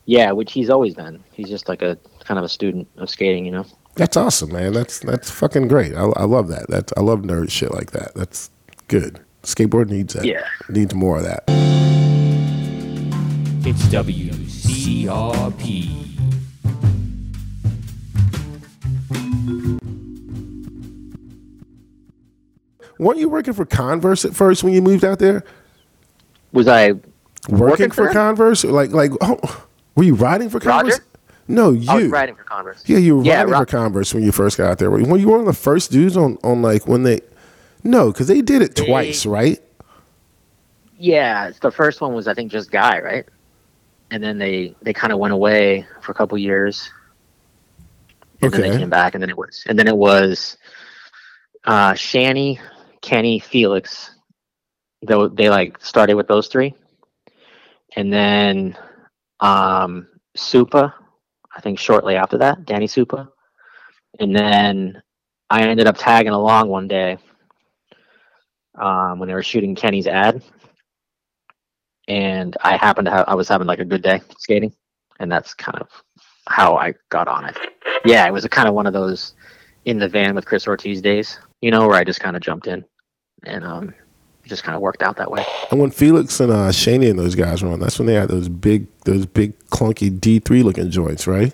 Yeah, 0.05 0.33
which 0.33 0.51
he's 0.53 0.69
always 0.69 0.93
been. 0.93 1.23
He's 1.33 1.49
just 1.49 1.67
like 1.67 1.81
a 1.81 1.97
kind 2.19 2.37
of 2.37 2.43
a 2.43 2.49
student 2.49 2.87
of 2.97 3.09
skating, 3.09 3.45
you 3.45 3.51
know. 3.51 3.65
That's 3.95 4.15
awesome, 4.15 4.51
man. 4.51 4.73
That's 4.73 4.99
that's 4.99 5.31
fucking 5.31 5.67
great. 5.67 5.95
I, 5.95 6.03
I 6.15 6.25
love 6.25 6.47
that. 6.49 6.67
That's 6.69 6.93
I 6.95 7.01
love 7.01 7.21
nerd 7.21 7.49
shit 7.49 7.73
like 7.73 7.91
that. 7.91 8.13
That's 8.13 8.51
good. 8.87 9.19
Skateboard 9.47 9.89
needs 9.89 10.13
that. 10.13 10.25
Yeah. 10.25 10.45
Needs 10.67 10.93
more 10.93 11.17
of 11.17 11.23
that. 11.23 11.45
It's 13.65 13.81
WCRP. 13.85 14.27
Weren't 22.99 23.19
you 23.19 23.29
working 23.29 23.53
for 23.53 23.63
Converse 23.65 24.25
at 24.25 24.35
first 24.35 24.65
when 24.65 24.73
you 24.73 24.81
moved 24.81 25.05
out 25.05 25.19
there? 25.19 25.45
Was 26.51 26.67
I 26.67 26.91
working, 26.91 27.57
working 27.57 27.91
for, 27.91 28.07
for 28.07 28.13
Converse? 28.13 28.65
Like, 28.65 28.91
like, 28.91 29.11
oh, 29.21 29.65
were 29.95 30.03
you 30.03 30.15
riding 30.15 30.49
for 30.49 30.59
Converse? 30.59 30.95
Roger? 30.95 31.05
No, 31.47 31.71
you. 31.71 31.89
I 31.89 31.95
was 31.95 32.07
riding 32.07 32.35
for 32.35 32.43
Converse. 32.43 32.83
Yeah, 32.85 32.97
you 32.97 33.19
were 33.19 33.23
yeah, 33.23 33.37
riding 33.37 33.53
Ro- 33.53 33.59
for 33.59 33.65
Converse 33.65 34.13
when 34.13 34.23
you 34.23 34.33
first 34.33 34.57
got 34.57 34.71
out 34.71 34.79
there. 34.79 34.91
When 34.91 35.21
you 35.21 35.27
were 35.27 35.37
one 35.37 35.39
of 35.39 35.45
the 35.45 35.53
first 35.53 35.89
dudes 35.89 36.17
on, 36.17 36.37
on 36.43 36.61
like 36.61 36.85
when 36.85 37.03
they 37.03 37.21
no, 37.83 38.11
because 38.11 38.27
they 38.27 38.41
did 38.41 38.61
it 38.61 38.75
they, 38.75 38.85
twice, 38.85 39.25
right? 39.25 39.59
Yeah, 40.97 41.51
the 41.61 41.71
first 41.71 42.01
one 42.01 42.13
was 42.13 42.27
I 42.27 42.33
think 42.33 42.51
just 42.51 42.71
Guy, 42.71 42.99
right? 42.99 43.25
And 44.09 44.23
then 44.23 44.37
they 44.37 44.75
they 44.81 44.93
kind 44.93 45.13
of 45.13 45.19
went 45.19 45.33
away 45.33 45.85
for 46.01 46.11
a 46.11 46.15
couple 46.15 46.37
years. 46.37 46.89
And 48.41 48.53
okay. 48.53 48.61
then 48.61 48.71
they 48.71 48.77
came 48.77 48.89
back, 48.89 49.15
and 49.15 49.21
then 49.21 49.29
it 49.29 49.37
was 49.37 49.63
and 49.67 49.77
then 49.77 49.87
it 49.87 49.97
was 49.97 50.57
uh, 51.65 51.93
Shanny, 51.93 52.59
Kenny, 53.01 53.39
Felix. 53.39 54.11
They 55.05 55.15
they 55.33 55.49
like 55.49 55.83
started 55.83 56.15
with 56.15 56.27
those 56.27 56.47
three, 56.47 56.73
and 57.95 58.11
then 58.11 58.77
um, 59.39 60.07
Supa. 60.35 60.93
I 61.55 61.61
think 61.61 61.79
shortly 61.79 62.15
after 62.15 62.37
that, 62.37 62.65
Danny 62.65 62.87
Supa, 62.87 63.29
and 64.19 64.35
then 64.35 65.01
I 65.49 65.63
ended 65.63 65.87
up 65.87 65.97
tagging 65.97 66.33
along 66.33 66.69
one 66.69 66.87
day 66.87 67.17
um, 68.77 69.19
when 69.19 69.27
they 69.27 69.33
were 69.35 69.43
shooting 69.43 69.75
Kenny's 69.75 70.07
ad, 70.07 70.43
and 72.07 72.55
I 72.63 72.77
happened 72.77 73.05
to 73.05 73.11
have 73.11 73.25
I 73.27 73.35
was 73.35 73.47
having 73.47 73.67
like 73.67 73.79
a 73.79 73.85
good 73.85 74.01
day 74.01 74.21
skating, 74.37 74.73
and 75.19 75.31
that's 75.31 75.53
kind 75.53 75.79
of 75.79 75.89
how 76.47 76.77
I 76.77 76.93
got 77.09 77.27
on 77.27 77.45
it. 77.45 77.57
Yeah, 78.05 78.25
it 78.25 78.33
was 78.33 78.45
a 78.45 78.49
kind 78.49 78.67
of 78.67 78.73
one 78.73 78.87
of 78.87 78.93
those 78.93 79.33
in 79.85 79.99
the 79.99 80.07
van 80.07 80.35
with 80.35 80.45
Chris 80.45 80.67
Ortiz 80.67 81.01
days, 81.01 81.39
you 81.61 81.71
know, 81.71 81.87
where 81.87 81.97
I 81.97 82.03
just 82.03 82.19
kind 82.19 82.35
of 82.35 82.41
jumped 82.41 82.67
in, 82.67 82.85
and 83.43 83.63
um, 83.63 83.93
it 84.43 84.49
just 84.49 84.63
kind 84.63 84.75
of 84.75 84.81
worked 84.81 85.01
out 85.01 85.17
that 85.17 85.29
way. 85.29 85.45
And 85.71 85.79
when 85.79 85.91
Felix 85.91 86.39
and 86.39 86.51
uh, 86.51 86.69
Shaney 86.69 87.09
and 87.09 87.19
those 87.19 87.35
guys 87.35 87.63
were 87.63 87.69
on, 87.69 87.79
that's 87.79 87.99
when 87.99 88.05
they 88.05 88.13
had 88.13 88.29
those 88.29 88.49
big, 88.49 88.87
those 89.05 89.25
big 89.25 89.57
clunky 89.69 90.19
D 90.19 90.39
three 90.39 90.63
looking 90.63 90.89
joints, 90.89 91.27
right? 91.27 91.53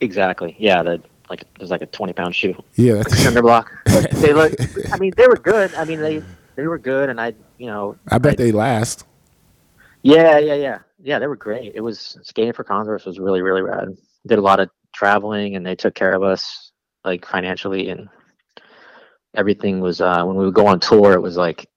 Exactly. 0.00 0.54
Yeah, 0.58 0.82
the 0.82 1.02
like 1.28 1.42
it 1.42 1.48
was 1.58 1.70
like 1.70 1.82
a 1.82 1.86
20 1.86 2.12
pound 2.12 2.34
shoe. 2.34 2.54
Yeah, 2.74 3.02
cinder 3.02 3.42
block. 3.42 3.72
they 3.84 4.32
look. 4.32 4.52
I 4.92 4.98
mean, 4.98 5.12
they 5.16 5.26
were 5.26 5.36
good. 5.36 5.74
I 5.74 5.84
mean, 5.84 6.00
they 6.00 6.22
they 6.54 6.66
were 6.66 6.78
good, 6.78 7.08
and 7.10 7.20
I 7.20 7.34
you 7.58 7.66
know. 7.66 7.96
I 8.08 8.18
bet 8.18 8.34
I, 8.34 8.36
they 8.36 8.52
last. 8.52 9.04
Yeah, 10.02 10.38
yeah, 10.38 10.54
yeah, 10.54 10.78
yeah. 11.02 11.18
They 11.18 11.26
were 11.26 11.36
great. 11.36 11.72
It 11.74 11.80
was 11.80 12.18
skating 12.22 12.52
for 12.52 12.64
Converse 12.64 13.04
was 13.04 13.18
really 13.18 13.42
really 13.42 13.62
rad. 13.62 13.88
Did 14.26 14.38
a 14.38 14.42
lot 14.42 14.60
of 14.60 14.70
traveling, 14.94 15.56
and 15.56 15.64
they 15.64 15.74
took 15.74 15.94
care 15.94 16.12
of 16.12 16.22
us 16.22 16.72
like 17.04 17.26
financially, 17.26 17.90
and 17.90 18.08
everything 19.34 19.80
was. 19.80 20.00
uh 20.00 20.24
When 20.24 20.36
we 20.36 20.44
would 20.44 20.54
go 20.54 20.66
on 20.66 20.80
tour, 20.80 21.12
it 21.12 21.22
was 21.22 21.36
like, 21.36 21.68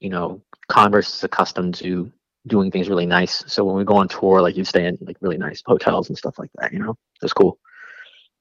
you 0.00 0.10
know, 0.10 0.42
Converse 0.68 1.14
is 1.14 1.24
accustomed 1.24 1.74
to 1.76 2.12
doing 2.46 2.70
things 2.70 2.88
really 2.88 3.06
nice. 3.06 3.42
So 3.48 3.64
when 3.64 3.74
we 3.74 3.84
go 3.84 3.96
on 3.96 4.06
tour, 4.06 4.40
like 4.40 4.56
you 4.56 4.64
stay 4.64 4.86
in 4.86 4.96
like 5.00 5.16
really 5.20 5.36
nice 5.36 5.62
hotels 5.66 6.08
and 6.08 6.16
stuff 6.16 6.38
like 6.38 6.50
that. 6.58 6.72
You 6.72 6.78
know, 6.78 6.96
it's 7.20 7.32
cool 7.32 7.58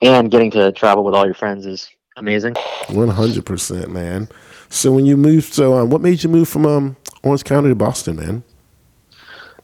and 0.01 0.29
getting 0.31 0.51
to 0.51 0.71
travel 0.71 1.03
with 1.03 1.15
all 1.15 1.25
your 1.25 1.33
friends 1.33 1.65
is 1.65 1.89
amazing. 2.17 2.55
One 2.89 3.09
hundred 3.09 3.45
percent, 3.45 3.91
man. 3.91 4.29
So 4.69 4.91
when 4.91 5.05
you 5.05 5.17
moved, 5.17 5.53
so 5.53 5.75
um, 5.75 5.89
what 5.89 6.01
made 6.01 6.23
you 6.23 6.29
move 6.29 6.49
from 6.49 6.65
um, 6.65 6.97
Orange 7.23 7.43
County 7.43 7.69
to 7.69 7.75
Boston, 7.75 8.15
man? 8.17 8.43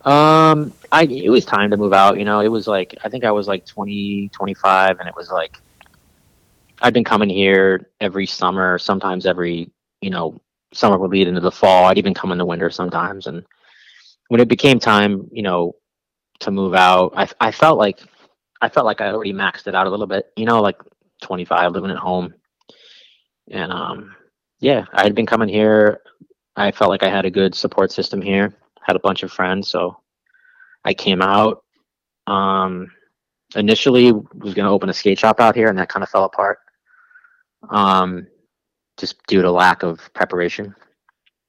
Um, 0.04 0.74
I 0.92 1.04
it 1.04 1.30
was 1.30 1.46
time 1.46 1.70
to 1.72 1.78
move 1.78 1.94
out. 1.94 2.18
You 2.18 2.26
know, 2.26 2.40
it 2.40 2.48
was 2.48 2.68
like 2.68 2.96
I 3.04 3.10
think 3.10 3.24
I 3.24 3.32
was 3.32 3.48
like 3.48 3.66
20, 3.66 4.30
25, 4.30 5.00
and 5.00 5.08
it 5.08 5.16
was 5.16 5.30
like 5.30 5.60
I'd 6.82 6.94
been 6.94 7.04
coming 7.04 7.30
here 7.30 7.90
every 8.00 8.26
summer, 8.26 8.78
sometimes 8.80 9.26
every 9.26 9.70
you 10.02 10.10
know 10.10 10.40
summer 10.74 10.98
would 10.98 11.12
lead 11.12 11.28
into 11.28 11.42
the 11.42 11.52
fall. 11.52 11.86
I'd 11.86 11.98
even 11.98 12.14
come 12.14 12.32
in 12.32 12.38
the 12.38 12.46
winter 12.46 12.70
sometimes, 12.70 13.28
and 13.28 13.46
when 14.30 14.42
it 14.42 14.48
became 14.48 14.80
time, 14.80 15.30
you 15.32 15.44
know, 15.44 15.76
to 16.40 16.52
move 16.52 16.74
out, 16.74 17.14
I 17.16 17.28
I 17.40 17.52
felt 17.52 17.78
like 17.78 18.00
I 18.62 18.70
felt 18.70 18.86
like 18.86 19.02
I 19.02 19.12
already 19.12 19.34
maxed 19.34 19.68
it 19.68 19.76
out 19.76 19.88
a 19.88 19.90
little 19.90 20.08
bit, 20.08 20.32
you 20.38 20.46
know, 20.46 20.62
like 20.62 20.78
25 21.22 21.72
living 21.72 21.92
at 21.92 21.98
home. 21.98 22.34
And 23.50 23.72
um, 23.72 24.16
yeah, 24.60 24.86
I 24.94 25.04
had 25.04 25.16
been 25.16 25.26
coming 25.26 25.50
here. 25.50 26.02
I 26.56 26.72
felt 26.72 26.90
like 26.90 27.04
I 27.04 27.10
had 27.10 27.26
a 27.26 27.32
good 27.32 27.56
support 27.56 27.92
system 27.92 28.22
here, 28.22 28.54
had 28.82 28.96
a 28.96 29.00
bunch 29.00 29.24
of 29.24 29.32
friends. 29.32 29.68
So 29.68 29.98
I 30.86 30.94
came 30.94 31.22
out. 31.22 31.64
Um, 32.28 32.92
initially 33.56 34.12
was 34.12 34.54
going 34.54 34.66
to 34.66 34.72
open 34.72 34.90
a 34.90 34.94
skate 34.94 35.20
shop 35.20 35.40
out 35.40 35.56
here 35.56 35.68
and 35.68 35.78
that 35.78 35.90
kind 35.90 36.04
of 36.04 36.10
fell 36.10 36.24
apart. 36.24 36.60
Um, 37.70 38.28
just 38.98 39.16
due 39.28 39.42
to 39.42 39.52
lack 39.52 39.84
of 39.84 40.00
preparation, 40.14 40.76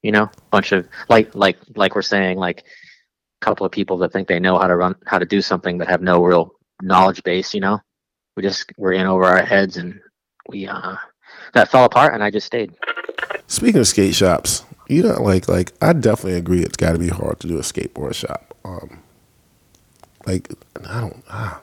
you 0.01 0.11
know, 0.11 0.23
a 0.23 0.49
bunch 0.49 0.71
of 0.71 0.87
like, 1.09 1.33
like, 1.35 1.57
like 1.75 1.95
we're 1.95 2.01
saying, 2.01 2.37
like 2.37 2.61
a 2.61 3.45
couple 3.45 3.65
of 3.65 3.71
people 3.71 3.97
that 3.99 4.11
think 4.11 4.27
they 4.27 4.39
know 4.39 4.57
how 4.57 4.67
to 4.67 4.75
run, 4.75 4.95
how 5.05 5.19
to 5.19 5.25
do 5.25 5.41
something, 5.41 5.77
but 5.77 5.87
have 5.87 6.01
no 6.01 6.23
real 6.23 6.55
knowledge 6.83 7.23
base, 7.23 7.53
you 7.53 7.61
know. 7.61 7.79
We 8.35 8.43
just 8.43 8.71
were 8.77 8.93
in 8.93 9.05
over 9.05 9.25
our 9.25 9.43
heads 9.43 9.77
and 9.77 9.99
we 10.49 10.67
uh 10.67 10.95
that 11.53 11.69
fell 11.69 11.85
apart 11.85 12.13
and 12.13 12.23
I 12.23 12.31
just 12.31 12.47
stayed. 12.47 12.73
Speaking 13.47 13.81
of 13.81 13.87
skate 13.87 14.15
shops, 14.15 14.65
you 14.87 15.03
know 15.03 15.21
like 15.21 15.47
like 15.47 15.71
I 15.81 15.93
definitely 15.93 16.37
agree 16.37 16.61
it's 16.61 16.77
gotta 16.77 16.99
be 16.99 17.09
hard 17.09 17.39
to 17.41 17.47
do 17.47 17.57
a 17.57 17.61
skateboard 17.61 18.15
shop. 18.15 18.55
Um 18.65 18.99
like 20.25 20.51
I 20.87 21.01
don't 21.01 21.23
ah. 21.29 21.61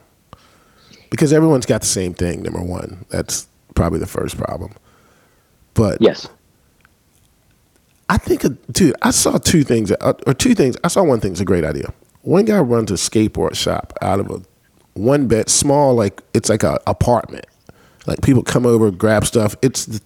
because 1.10 1.32
everyone's 1.32 1.66
got 1.66 1.80
the 1.80 1.86
same 1.86 2.14
thing. 2.14 2.42
Number 2.42 2.62
one, 2.62 3.04
that's 3.10 3.48
probably 3.74 3.98
the 3.98 4.06
first 4.06 4.36
problem. 4.36 4.72
But 5.74 6.00
Yes. 6.00 6.28
I 8.08 8.18
think, 8.18 8.42
dude, 8.72 8.96
I 9.02 9.12
saw 9.12 9.38
two 9.38 9.62
things, 9.62 9.92
uh, 9.92 10.14
or 10.26 10.34
two 10.34 10.56
things. 10.56 10.76
I 10.82 10.88
saw 10.88 11.04
one 11.04 11.20
thing's 11.20 11.40
a 11.40 11.44
great 11.44 11.64
idea. 11.64 11.94
One 12.22 12.44
guy 12.44 12.58
runs 12.58 12.90
a 12.90 12.94
skateboard 12.94 13.54
shop 13.54 13.96
out 14.02 14.18
of 14.18 14.28
a 14.30 14.42
one 15.00 15.28
bed, 15.28 15.48
small, 15.48 15.94
like 15.94 16.22
it's 16.34 16.48
like 16.48 16.62
a 16.62 16.80
apartment. 16.86 17.46
Like 18.06 18.22
people 18.22 18.42
come 18.42 18.66
over, 18.66 18.90
grab 18.90 19.24
stuff. 19.24 19.54
It's 19.62 19.86
the 19.86 20.00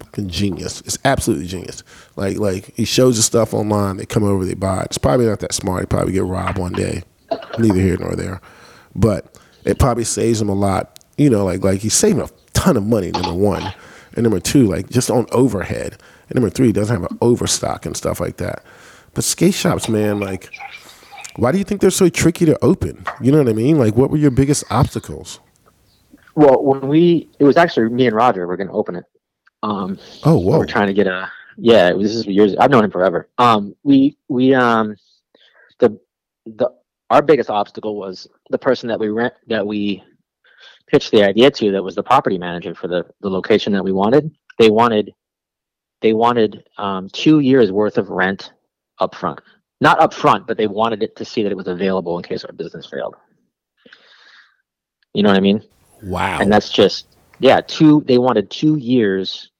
fucking 0.00 0.28
genius. 0.28 0.80
It's 0.82 0.98
absolutely 1.04 1.46
genius. 1.46 1.82
Like 2.16 2.38
like 2.38 2.74
he 2.74 2.84
shows 2.84 3.16
the 3.16 3.22
stuff 3.22 3.54
online. 3.54 3.96
They 3.96 4.06
come 4.06 4.24
over, 4.24 4.44
they 4.44 4.54
buy 4.54 4.80
it. 4.80 4.86
It's 4.86 4.98
probably 4.98 5.26
not 5.26 5.40
that 5.40 5.52
smart. 5.52 5.82
He 5.82 5.86
probably 5.86 6.12
get 6.12 6.24
robbed 6.24 6.58
one 6.58 6.72
day. 6.72 7.02
Neither 7.58 7.80
here 7.80 7.96
nor 7.98 8.14
there. 8.14 8.40
But 8.94 9.38
it 9.64 9.78
probably 9.78 10.04
saves 10.04 10.40
him 10.40 10.48
a 10.48 10.54
lot. 10.54 10.98
You 11.18 11.30
know, 11.30 11.44
like 11.44 11.62
like 11.64 11.80
he's 11.80 11.94
saving 11.94 12.22
a 12.22 12.28
ton 12.52 12.76
of 12.76 12.86
money. 12.86 13.10
Number 13.10 13.34
one, 13.34 13.72
and 14.14 14.22
number 14.22 14.40
two, 14.40 14.66
like 14.66 14.90
just 14.90 15.10
on 15.10 15.26
overhead. 15.32 15.98
And 16.28 16.36
number 16.36 16.50
three, 16.50 16.72
doesn't 16.72 17.02
have 17.02 17.10
an 17.10 17.18
overstock 17.20 17.86
and 17.86 17.96
stuff 17.96 18.18
like 18.20 18.38
that. 18.38 18.64
But 19.14 19.24
skate 19.24 19.54
shops, 19.54 19.88
man, 19.88 20.18
like, 20.20 20.50
why 21.36 21.52
do 21.52 21.58
you 21.58 21.64
think 21.64 21.80
they're 21.80 21.90
so 21.90 22.08
tricky 22.08 22.44
to 22.46 22.58
open? 22.64 23.04
You 23.20 23.32
know 23.32 23.38
what 23.38 23.48
I 23.48 23.52
mean? 23.52 23.78
Like, 23.78 23.94
what 23.96 24.10
were 24.10 24.16
your 24.16 24.30
biggest 24.30 24.64
obstacles? 24.70 25.40
Well, 26.34 26.62
when 26.62 26.88
we, 26.88 27.30
it 27.38 27.44
was 27.44 27.56
actually 27.56 27.88
me 27.90 28.06
and 28.06 28.16
Roger 28.16 28.46
were 28.46 28.56
going 28.56 28.68
to 28.68 28.72
open 28.74 28.96
it. 28.96 29.04
Um, 29.62 29.98
Oh, 30.24 30.38
whoa. 30.38 30.58
we're 30.58 30.66
trying 30.66 30.88
to 30.88 30.94
get 30.94 31.06
a, 31.06 31.30
yeah, 31.56 31.88
it 31.88 31.96
was, 31.96 32.10
this 32.10 32.16
is 32.18 32.26
years. 32.26 32.54
I've 32.56 32.70
known 32.70 32.84
him 32.84 32.90
forever. 32.90 33.28
Um, 33.38 33.74
we, 33.82 34.16
we, 34.28 34.54
um, 34.54 34.96
the, 35.78 35.98
the, 36.44 36.70
our 37.08 37.22
biggest 37.22 37.48
obstacle 37.50 37.96
was 37.96 38.28
the 38.50 38.58
person 38.58 38.88
that 38.88 39.00
we 39.00 39.08
rent, 39.08 39.34
that 39.46 39.66
we 39.66 40.02
pitched 40.86 41.10
the 41.10 41.24
idea 41.24 41.50
to, 41.50 41.72
that 41.72 41.82
was 41.82 41.94
the 41.94 42.02
property 42.02 42.38
manager 42.38 42.74
for 42.74 42.88
the, 42.88 43.06
the 43.20 43.30
location 43.30 43.72
that 43.72 43.84
we 43.84 43.92
wanted. 43.92 44.30
They 44.58 44.70
wanted, 44.70 45.12
they 46.02 46.12
wanted, 46.12 46.64
um, 46.76 47.08
two 47.10 47.40
years 47.40 47.72
worth 47.72 47.96
of 47.98 48.10
rent 48.10 48.52
up 48.98 49.14
front. 49.14 49.40
Not 49.80 50.00
up 50.00 50.14
front, 50.14 50.46
but 50.46 50.56
they 50.56 50.66
wanted 50.66 51.02
it 51.02 51.16
to 51.16 51.24
see 51.24 51.42
that 51.42 51.52
it 51.52 51.56
was 51.56 51.68
available 51.68 52.16
in 52.16 52.22
case 52.22 52.44
our 52.44 52.52
business 52.52 52.86
failed. 52.86 53.14
You 55.12 55.22
know 55.22 55.28
what 55.30 55.36
I 55.36 55.40
mean? 55.40 55.62
Wow. 56.02 56.38
and 56.40 56.52
that's 56.52 56.70
just 56.70 57.16
yeah 57.38 57.60
two 57.60 58.02
they 58.06 58.18
wanted 58.18 58.50
two 58.50 58.76
years 58.76 59.50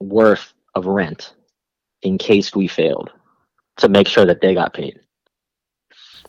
worth 0.00 0.52
of 0.74 0.86
rent 0.86 1.34
in 2.02 2.18
case 2.18 2.54
we 2.54 2.68
failed 2.68 3.10
to 3.78 3.88
make 3.88 4.08
sure 4.08 4.24
that 4.26 4.40
they 4.40 4.54
got 4.54 4.74
paid 4.74 5.00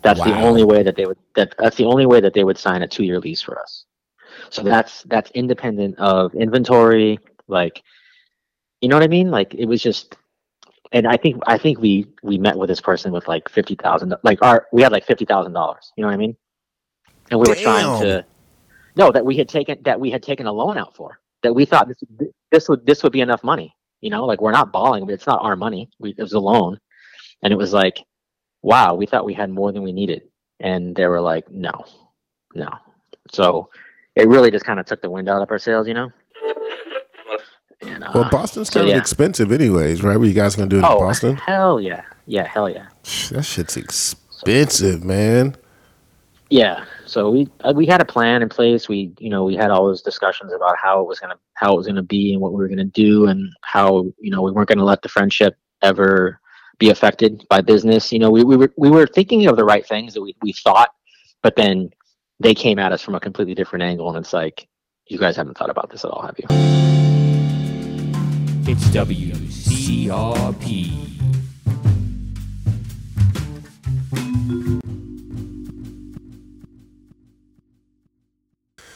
that's 0.01 0.21
the 0.23 0.35
only 0.39 0.63
way 0.63 0.83
that 0.83 0.95
they 0.95 1.05
would 1.05 1.17
that 1.35 1.53
that's 1.57 1.75
the 1.75 1.85
only 1.85 2.05
way 2.05 2.21
that 2.21 2.33
they 2.33 2.43
would 2.43 2.57
sign 2.57 2.81
a 2.81 2.87
two 2.87 3.03
year 3.03 3.19
lease 3.19 3.41
for 3.41 3.59
us 3.59 3.85
so 4.49 4.63
that's 4.63 5.03
that's 5.03 5.31
independent 5.31 5.97
of 5.99 6.33
inventory 6.35 7.19
like 7.47 7.83
you 8.81 8.87
know 8.87 8.95
what 8.95 9.03
i 9.03 9.07
mean 9.07 9.29
like 9.29 9.53
it 9.53 9.65
was 9.65 9.81
just 9.81 10.15
and 10.91 11.07
i 11.07 11.17
think 11.17 11.41
i 11.47 11.57
think 11.57 11.79
we 11.79 12.07
we 12.23 12.37
met 12.37 12.57
with 12.57 12.69
this 12.69 12.81
person 12.81 13.11
with 13.11 13.27
like 13.27 13.49
fifty 13.49 13.75
thousand 13.75 14.13
like 14.23 14.41
our 14.41 14.67
we 14.71 14.81
had 14.81 14.91
like 14.91 15.05
fifty 15.05 15.25
thousand 15.25 15.53
dollars 15.53 15.91
you 15.95 16.01
know 16.01 16.07
what 16.07 16.13
i 16.13 16.17
mean 16.17 16.35
and 17.31 17.39
we 17.39 17.47
were 17.47 17.55
trying 17.55 18.01
to 18.01 18.25
no, 18.97 19.11
that 19.11 19.23
we 19.23 19.37
had 19.37 19.47
taken 19.47 19.77
that 19.83 19.99
we 19.99 20.09
had 20.09 20.23
taken 20.23 20.47
a 20.47 20.51
loan 20.51 20.77
out 20.77 20.95
for. 20.95 21.19
That 21.43 21.53
we 21.53 21.65
thought 21.65 21.87
this 21.87 22.03
this 22.51 22.67
would 22.67 22.85
this 22.85 23.03
would 23.03 23.11
be 23.11 23.21
enough 23.21 23.43
money. 23.43 23.75
You 24.01 24.09
know, 24.09 24.25
like 24.25 24.41
we're 24.41 24.51
not 24.51 24.71
balling, 24.71 25.05
but 25.05 25.13
it's 25.13 25.27
not 25.27 25.43
our 25.43 25.55
money. 25.55 25.89
We, 25.99 26.15
it 26.17 26.21
was 26.21 26.33
a 26.33 26.39
loan, 26.39 26.79
and 27.43 27.53
it 27.53 27.57
was 27.57 27.73
like, 27.73 27.99
wow, 28.63 28.95
we 28.95 29.05
thought 29.05 29.25
we 29.25 29.35
had 29.35 29.51
more 29.51 29.71
than 29.71 29.83
we 29.83 29.93
needed, 29.93 30.23
and 30.59 30.95
they 30.95 31.05
were 31.05 31.21
like, 31.21 31.49
no, 31.51 31.85
no. 32.55 32.69
So 33.31 33.69
it 34.15 34.27
really 34.27 34.49
just 34.49 34.65
kind 34.65 34.79
of 34.79 34.87
took 34.87 35.01
the 35.01 35.11
wind 35.11 35.29
out 35.29 35.43
of 35.43 35.51
our 35.51 35.59
sails, 35.59 35.87
you 35.87 35.93
know. 35.93 36.11
And, 37.81 38.03
uh, 38.03 38.11
well, 38.13 38.29
Boston's 38.29 38.69
so 38.69 38.79
kind 38.79 38.89
of 38.89 38.95
yeah. 38.95 39.01
expensive, 39.01 39.51
anyways, 39.51 40.03
right? 40.03 40.17
What 40.17 40.27
you 40.27 40.33
guys 40.33 40.55
gonna 40.55 40.69
do 40.69 40.79
in 40.79 40.85
oh 40.85 40.99
Boston? 40.99 41.35
hell 41.35 41.79
yeah, 41.79 42.03
yeah, 42.25 42.47
hell 42.47 42.69
yeah. 42.69 42.87
That 43.31 43.43
shit's 43.43 43.77
expensive, 43.77 45.03
man. 45.03 45.55
Yeah. 46.49 46.85
So 47.05 47.29
we 47.29 47.47
uh, 47.61 47.73
we 47.75 47.85
had 47.85 48.01
a 48.01 48.05
plan 48.05 48.41
in 48.41 48.49
place. 48.49 48.89
We 48.89 49.13
you 49.19 49.29
know 49.29 49.43
we 49.43 49.55
had 49.55 49.69
all 49.69 49.85
those 49.85 50.01
discussions 50.01 50.53
about 50.53 50.77
how 50.77 51.01
it 51.01 51.07
was 51.07 51.19
gonna 51.19 51.35
how 51.53 51.73
it 51.73 51.77
was 51.77 51.87
gonna 51.87 52.03
be 52.03 52.33
and 52.33 52.41
what 52.41 52.53
we 52.53 52.57
were 52.57 52.67
gonna 52.67 52.83
do 52.83 53.27
and 53.27 53.51
how 53.61 54.11
you 54.19 54.31
know 54.31 54.41
we 54.41 54.51
weren't 54.51 54.69
gonna 54.69 54.83
let 54.83 55.01
the 55.01 55.09
friendship 55.09 55.55
ever 55.81 56.39
be 56.79 56.89
affected 56.89 57.45
by 57.49 57.61
business. 57.61 58.11
You 58.11 58.19
know 58.19 58.31
we, 58.31 58.43
we 58.43 58.55
were 58.55 58.73
we 58.77 58.89
were 58.89 59.07
thinking 59.07 59.47
of 59.47 59.55
the 59.55 59.65
right 59.65 59.85
things 59.85 60.13
that 60.13 60.21
we 60.21 60.35
we 60.41 60.53
thought, 60.53 60.89
but 61.41 61.55
then 61.55 61.89
they 62.39 62.53
came 62.53 62.79
at 62.79 62.91
us 62.91 63.01
from 63.01 63.15
a 63.15 63.19
completely 63.19 63.55
different 63.55 63.83
angle, 63.83 64.09
and 64.09 64.17
it's 64.17 64.33
like 64.33 64.67
you 65.07 65.17
guys 65.17 65.35
haven't 65.35 65.57
thought 65.57 65.69
about 65.69 65.89
this 65.89 66.03
at 66.03 66.11
all, 66.11 66.21
have 66.21 66.37
you? 66.37 67.16
It's 68.79 68.89
WCRP. 68.89 70.93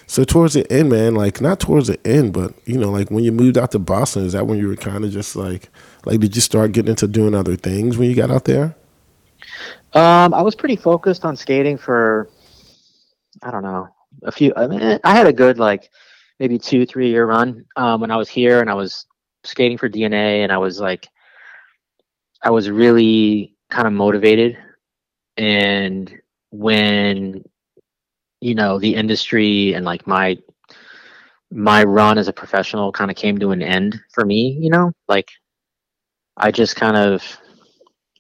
So 0.06 0.24
towards 0.24 0.54
the 0.54 0.72
end, 0.72 0.90
man, 0.90 1.16
like 1.16 1.42
not 1.42 1.60
towards 1.60 1.88
the 1.88 2.00
end, 2.06 2.34
but 2.34 2.54
you 2.66 2.78
know, 2.78 2.92
like 2.92 3.10
when 3.10 3.24
you 3.24 3.32
moved 3.32 3.58
out 3.58 3.72
to 3.72 3.80
Boston, 3.80 4.26
is 4.26 4.34
that 4.34 4.46
when 4.46 4.60
you 4.60 4.68
were 4.68 4.76
kind 4.76 5.04
of 5.04 5.12
just 5.12 5.36
like, 5.36 5.70
like, 6.06 6.20
did 6.20 6.36
you 6.36 6.42
start 6.42 6.74
getting 6.74 6.92
into 6.92 7.08
doing 7.08 7.34
other 7.34 7.56
things 7.56 7.98
when 7.98 8.08
you 8.08 8.16
got 8.16 8.30
out 8.30 8.46
there? 8.46 8.76
Um, 9.94 10.36
I 10.36 10.44
was 10.44 10.54
pretty 10.54 10.76
focused 10.76 11.26
on 11.26 11.36
skating 11.36 11.78
for, 11.78 12.30
I 13.42 13.50
don't 13.50 13.64
know, 13.64 13.88
a 14.22 14.32
few. 14.32 14.54
I 14.56 14.68
mean, 14.68 15.00
I 15.04 15.16
had 15.16 15.26
a 15.26 15.34
good 15.34 15.58
like 15.58 15.90
maybe 16.40 16.60
two, 16.60 16.86
three 16.86 17.10
year 17.10 17.26
run 17.26 17.66
um, 17.78 18.02
when 18.02 18.12
I 18.12 18.18
was 18.18 18.30
here, 18.30 18.62
and 18.62 18.70
I 18.70 18.76
was 18.76 19.08
skating 19.44 19.78
for 19.78 19.90
DNA, 19.90 20.44
and 20.44 20.52
I 20.52 20.58
was 20.58 20.80
like, 20.80 21.08
I 22.44 22.50
was 22.50 22.70
really 22.70 23.56
kind 23.70 23.88
of 23.88 23.94
motivated, 23.94 24.58
and 25.38 26.14
when 26.52 27.44
you 28.42 28.56
know 28.56 28.80
the 28.80 28.96
industry 28.96 29.74
and 29.74 29.86
like 29.86 30.08
my 30.08 30.38
my 31.52 31.84
run 31.84 32.18
as 32.18 32.28
a 32.28 32.34
professional 32.34 32.92
kind 32.92 33.12
of 33.12 33.18
came 33.18 33.38
to 33.40 33.52
an 33.52 33.62
end 33.62 34.00
for 34.14 34.26
me, 34.26 34.58
you 34.60 34.70
know, 34.70 34.92
like 35.08 35.30
I 36.38 36.52
just 36.52 36.76
kind 36.76 36.96
of 36.96 37.22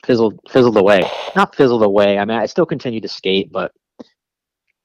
fizzled 0.05 0.39
fizzled 0.49 0.77
away. 0.77 1.03
Not 1.36 1.55
fizzled 1.55 1.84
away. 1.84 2.17
I 2.17 2.25
mean, 2.25 2.38
I 2.38 2.45
still 2.45 2.65
continued 2.65 3.03
to 3.03 3.10
skate, 3.10 3.51
but 3.51 3.71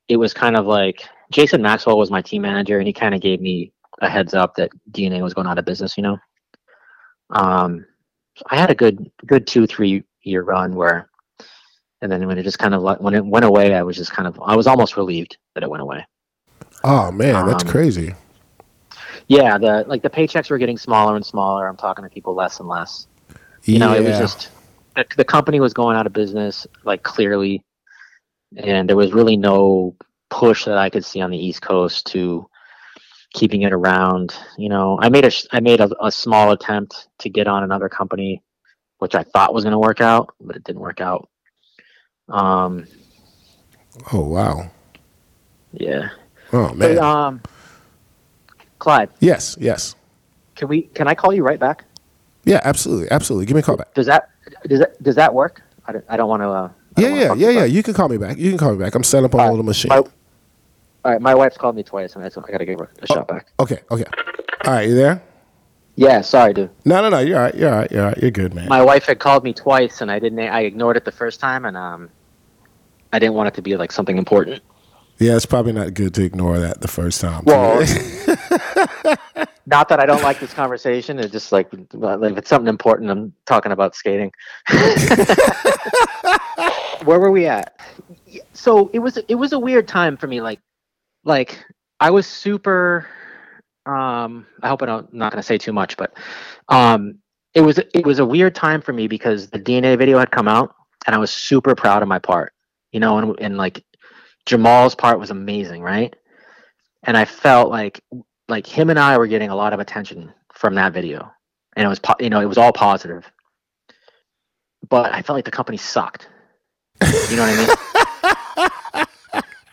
it 0.09 0.17
was 0.17 0.33
kind 0.33 0.57
of 0.57 0.67
like 0.67 1.03
Jason 1.33 1.61
Maxwell 1.61 1.99
was 1.99 2.11
my 2.11 2.23
team 2.23 2.43
manager, 2.43 2.79
and 2.79 2.87
he 2.87 2.93
kind 2.93 3.15
of 3.15 3.21
gave 3.21 3.41
me 3.41 3.73
a 4.01 4.09
heads 4.09 4.35
up 4.35 4.55
that 4.57 4.71
DNA 4.91 5.23
was 5.23 5.35
going 5.35 5.47
out 5.47 5.59
of 5.59 5.65
business. 5.65 5.97
You 5.97 6.03
know, 6.05 6.19
um, 7.31 7.87
I 8.51 8.57
had 8.57 8.71
a 8.71 8.75
good 8.75 9.11
good 9.27 9.47
two 9.47 9.67
three 9.67 10.05
year 10.23 10.43
run 10.43 10.75
where, 10.75 11.09
and 12.03 12.11
then 12.11 12.27
when 12.27 12.39
it 12.39 12.43
just 12.43 12.59
kind 12.59 12.75
of 12.75 12.83
like 12.83 13.01
when 13.01 13.15
it 13.15 13.25
went 13.25 13.45
away, 13.45 13.75
I 13.75 13.83
was 13.83 13.97
just 13.97 14.13
kind 14.13 14.29
of 14.29 14.39
I 14.45 14.57
was 14.57 14.67
almost 14.67 14.97
relieved 14.97 15.37
that 15.55 15.63
it 15.63 15.71
went 15.71 15.83
away. 15.83 16.07
Oh 16.85 17.11
man, 17.11 17.47
that's 17.47 17.65
Um, 17.65 17.71
crazy. 17.71 18.15
Yeah, 19.29 19.59
the 19.59 19.85
like 19.89 20.03
the 20.03 20.11
paychecks 20.11 20.51
were 20.51 20.59
getting 20.59 20.79
smaller 20.79 21.17
and 21.17 21.25
smaller. 21.27 21.67
I'm 21.67 21.77
talking 21.77 22.05
to 22.05 22.11
people 22.11 22.35
less 22.35 22.61
and 22.61 22.69
less. 22.69 23.07
you 23.65 23.79
know 23.79 23.93
it 23.95 24.03
was 24.05 24.19
just 24.19 24.51
the, 24.95 25.05
the 25.17 25.25
company 25.25 25.59
was 25.61 25.75
going 25.75 25.97
out 25.97 26.07
of 26.07 26.13
business 26.13 26.67
like 26.85 27.03
clearly 27.03 27.65
and 28.57 28.89
there 28.89 28.97
was 28.97 29.13
really 29.13 29.37
no 29.37 29.97
push 30.31 30.65
that 30.65 30.79
i 30.79 30.89
could 30.89 31.05
see 31.05 31.21
on 31.21 31.31
the 31.31 31.37
east 31.39 31.61
coast 31.63 32.07
to 32.07 32.49
keeping 33.37 33.63
it 33.63 33.73
around 33.73 34.35
you 34.57 34.69
know 34.69 34.99
i 35.03 35.09
made 35.11 35.25
a 35.25 35.31
i 35.53 35.61
made 35.61 35.81
a, 35.81 35.89
a 36.05 36.11
small 36.11 36.53
attempt 36.53 37.09
to 37.19 37.29
get 37.29 37.47
on 37.47 37.63
another 37.63 37.89
company 37.89 38.43
which 38.99 39.15
i 39.15 39.23
thought 39.23 39.53
was 39.53 39.63
going 39.63 39.73
to 39.73 39.79
work 39.79 40.01
out 40.01 40.35
but 40.41 40.57
it 40.57 40.65
didn't 40.65 40.81
work 40.81 41.01
out 41.03 41.29
um 42.31 42.87
Oh 44.13 44.25
wow. 44.27 44.71
yeah 45.73 46.09
Oh 46.53 46.69
but, 46.69 46.77
man. 46.79 46.99
um 46.99 47.43
clyde 48.79 49.11
yes, 49.21 49.57
yes. 49.61 49.95
can 50.55 50.69
we 50.69 50.83
can 50.83 51.07
i 51.09 51.15
call 51.15 51.33
you 51.33 51.43
right 51.43 51.61
back 51.61 51.85
Yeah, 52.45 52.61
absolutely, 52.65 53.11
absolutely. 53.11 53.47
Give 53.47 53.55
me 53.55 53.61
a 53.61 53.63
call 53.63 53.77
back. 53.77 53.93
does 53.95 54.07
that 54.07 54.31
does 54.67 54.81
that 54.81 55.03
does 55.03 55.15
that 55.17 55.33
work 55.35 55.63
i 55.87 55.93
don't, 55.93 56.05
I 56.09 56.17
don't 56.17 56.29
want 56.29 56.43
to 56.43 56.49
uh 56.49 56.69
Yeah, 56.99 57.09
yeah, 57.09 57.35
yeah, 57.35 57.51
yeah. 57.51 57.65
You 57.65 57.83
can 57.83 57.93
call 57.95 58.09
me 58.09 58.17
back. 58.17 58.39
You 58.39 58.49
can 58.51 58.59
call 58.59 58.73
me 58.73 58.79
back. 58.79 58.95
I'm 58.95 59.05
setting 59.05 59.27
up 59.27 59.35
on 59.35 59.41
a 59.47 59.51
little 59.51 59.65
machine. 59.65 59.91
My- 59.91 60.03
All 61.07 61.13
right, 61.13 61.23
my 61.23 61.37
wife's 61.37 61.57
called 61.57 61.77
me 61.77 61.85
twice, 61.85 62.17
and 62.17 62.25
I, 62.25 62.29
said, 62.29 62.43
I 62.49 62.51
gotta 62.51 62.65
give 62.65 62.81
her 62.81 62.91
a 63.01 63.07
shot 63.07 63.29
back. 63.29 63.53
Okay, 63.61 63.79
okay. 63.93 64.03
All 64.65 64.73
right, 64.73 64.89
you 64.89 64.97
there? 64.97 65.23
Yeah, 65.95 66.21
sorry, 66.21 66.53
dude. 66.53 66.71
No, 66.85 67.01
no, 67.01 67.09
no. 67.11 67.21
You're 67.21 67.37
all 67.37 67.45
right. 67.45 67.55
You're 67.55 67.71
all 67.71 67.79
right. 67.79 67.93
You're 67.93 68.03
all 68.03 68.09
right. 68.09 68.19
You're 68.19 68.33
good, 68.33 68.55
man. 68.55 68.69
My 68.69 68.83
wife 68.83 69.07
had 69.07 69.21
called 69.21 69.45
me 69.45 69.53
twice, 69.53 70.01
and 70.01 70.11
I 70.11 70.19
didn't. 70.19 70.41
I 70.41 70.63
ignored 70.63 70.97
it 70.97 71.05
the 71.05 71.13
first 71.13 71.39
time, 71.39 71.65
and 71.65 71.77
um, 71.77 72.11
I 73.13 73.21
didn't 73.21 73.35
want 73.35 73.47
it 73.47 73.55
to 73.55 73.63
be 73.63 73.77
like 73.77 73.93
something 73.93 74.19
important. 74.19 74.65
yeah, 75.21 75.37
it's 75.37 75.47
probably 75.47 75.75
not 75.75 75.95
good 75.95 76.13
to 76.15 76.25
ignore 76.25 76.59
that 76.59 76.81
the 76.81 76.89
first 76.89 77.21
time. 77.21 77.45
Well, 77.45 77.79
not 79.67 79.89
that 79.89 80.01
I 80.01 80.07
don't 80.07 80.25
like 80.25 80.41
this 80.41 80.53
conversation. 80.53 81.21
It's 81.21 81.31
just 81.31 81.53
like 81.53 81.69
if 81.73 82.37
it's 82.37 82.49
something 82.49 82.69
important, 82.69 83.13
I'm 83.13 83.33
talking 83.45 83.71
about 83.71 83.95
skating. 83.95 84.33
Where 87.05 87.21
were 87.21 87.31
we 87.31 87.47
at? 87.47 87.79
So 88.55 88.91
it 88.93 88.99
was 88.99 89.19
it 89.29 89.37
was 89.37 89.53
a 89.53 89.59
weird 89.61 89.87
time 89.87 90.17
for 90.17 90.27
me. 90.27 90.41
Like 90.41 90.59
like 91.27 91.63
I 92.01 92.11
was 92.11 92.27
super. 92.27 93.07
Um, 93.85 94.47
I 94.63 94.69
hope 94.69 94.83
I 94.83 94.87
don't, 94.87 95.09
I'm 95.13 95.19
not 95.19 95.33
going 95.33 95.41
to 95.41 95.47
say 95.47 95.59
too 95.59 95.73
much, 95.73 95.97
but 95.97 96.17
um, 96.69 97.19
it 97.55 97.61
was 97.61 97.79
it 97.79 98.07
was 98.07 98.21
a 98.21 98.25
weird 98.25 98.55
time 98.55 98.81
for 98.81 98.93
me 98.93 99.07
because 99.09 99.51
the 99.51 99.59
DNA 99.59 99.99
video 99.99 100.19
had 100.19 100.31
come 100.31 100.49
out, 100.49 100.75
and 101.07 101.15
I 101.15 101.19
was 101.19 101.31
super 101.31 101.75
proud 101.75 102.03
of 102.03 102.09
my 102.09 102.19
part. 102.19 102.55
You 102.93 103.01
know, 103.01 103.19
and 103.19 103.39
and 103.41 103.57
like 103.59 103.85
Jamal's 104.47 104.95
part 104.95 105.19
was 105.19 105.31
amazing, 105.31 105.83
right? 105.83 106.15
And 107.03 107.17
I 107.17 107.25
felt 107.25 107.71
like 107.71 108.01
like 108.49 108.67
him 108.67 108.89
and 108.89 108.99
I 108.99 109.19
were 109.19 109.27
getting 109.27 109.51
a 109.51 109.57
lot 109.57 109.73
of 109.73 109.81
attention 109.81 110.33
from 110.55 110.75
that 110.77 110.93
video, 110.93 111.31
and 111.77 111.85
it 111.85 111.89
was 111.89 111.99
po- 111.99 112.17
you 112.21 112.31
know 112.31 112.41
it 112.41 112.47
was 112.47 112.59
all 112.59 112.73
positive. 112.73 113.31
But 114.89 115.13
I 115.13 115.23
felt 115.23 115.37
like 115.37 115.45
the 115.45 115.51
company 115.51 115.79
sucked. 115.79 116.29
You 117.03 117.37
know 117.37 117.43
what 117.43 117.79
I 118.95 118.97
mean? 118.97 119.07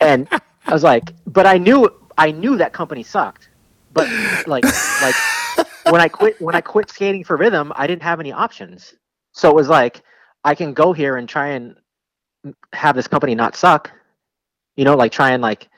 and 0.00 0.28
I 0.66 0.72
was 0.72 0.82
like, 0.82 1.12
but 1.26 1.46
I 1.46 1.58
knew 1.58 1.90
I 2.16 2.30
knew 2.30 2.56
that 2.56 2.72
company 2.72 3.02
sucked. 3.02 3.48
But 3.92 4.08
like 4.46 4.64
like 5.02 5.14
when 5.90 6.00
I 6.00 6.08
quit 6.08 6.40
when 6.40 6.54
I 6.54 6.60
quit 6.60 6.90
skating 6.90 7.24
for 7.24 7.36
rhythm, 7.36 7.72
I 7.76 7.86
didn't 7.86 8.02
have 8.02 8.20
any 8.20 8.32
options. 8.32 8.94
So 9.32 9.50
it 9.50 9.54
was 9.54 9.68
like 9.68 10.02
I 10.44 10.54
can 10.54 10.74
go 10.74 10.92
here 10.92 11.16
and 11.16 11.28
try 11.28 11.48
and 11.48 11.76
have 12.72 12.96
this 12.96 13.06
company 13.06 13.34
not 13.34 13.56
suck. 13.56 13.90
You 14.76 14.84
know, 14.84 14.96
like 14.96 15.12
try 15.12 15.30
and 15.30 15.42
like 15.42 15.68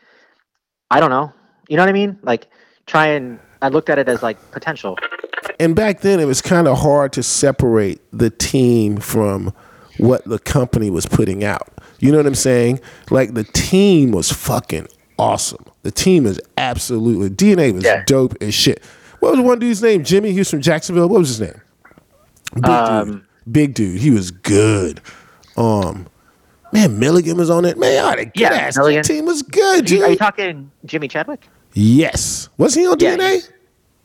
I 0.91 1.01
don't 1.01 1.11
know. 1.11 1.33
You 1.69 1.77
know 1.77 1.83
what 1.83 1.91
I 1.91 1.93
mean? 1.93 2.19
Like 2.23 2.49
try 2.87 3.09
and 3.09 3.39
I 3.61 3.69
looked 3.69 3.91
at 3.91 3.99
it 3.99 4.09
as 4.09 4.23
like 4.23 4.39
potential. 4.51 4.97
And 5.59 5.75
back 5.75 6.01
then, 6.01 6.21
it 6.21 6.27
was 6.27 6.43
kind 6.43 6.69
of 6.69 6.79
hard 6.79 7.13
to 7.15 7.23
separate 7.23 8.01
the 8.13 8.31
team 8.31 8.99
from 8.99 9.55
what 9.99 10.25
the 10.25 10.39
company 10.39 10.91
was 10.91 11.07
putting 11.07 11.45
out. 11.45 11.69
You 11.99 12.11
know 12.13 12.19
what 12.19 12.27
I'm 12.27 12.35
saying? 12.35 12.81
Like 13.11 13.35
the 13.35 13.45
team 13.45 14.11
was 14.13 14.31
fucking 14.33 14.89
awesome. 15.19 15.65
The 15.83 15.91
team 15.91 16.27
is 16.27 16.41
absolutely 16.59 17.31
DNA 17.31 17.73
was 17.73 17.85
Yeah. 17.85 18.05
dope 18.07 18.35
as 18.43 18.55
shit. 18.55 18.83
What 19.21 19.33
was 19.33 19.41
one 19.41 19.59
dude's 19.59 19.83
name? 19.83 20.05
Jimmy. 20.05 20.33
He 20.33 20.39
was 20.39 20.51
from 20.51 20.61
Jacksonville. 20.61 21.09
What 21.09 21.21
was 21.21 21.29
his 21.29 21.41
name? 21.41 21.61
Big 22.55 22.63
dude. 22.65 22.71
Um, 22.73 23.27
Big 23.51 23.75
dude. 23.75 24.01
He 24.01 24.11
was 24.11 24.31
good. 24.31 25.01
Um, 25.57 26.07
man, 26.73 26.99
Milligan 26.99 27.37
was 27.37 27.49
on 27.49 27.65
it. 27.65 27.79
Man, 27.79 28.05
all 28.05 28.17
the 28.17 28.25
good 28.27 28.33
Yeah, 28.41 28.49
ass 28.53 28.77
Milligan. 28.77 29.03
team 29.05 29.25
was 29.25 29.43
good. 29.43 29.91
Are 29.91 29.95
you 29.95 30.09
Dude. 30.09 30.19
talking 30.19 30.71
Jimmy 30.85 31.09
Chadwick? 31.09 31.47
Yes. 31.73 32.49
Was 32.59 32.75
he 32.75 32.87
on 32.87 32.97
Yeah, 33.01 33.17
DNA? 33.17 33.49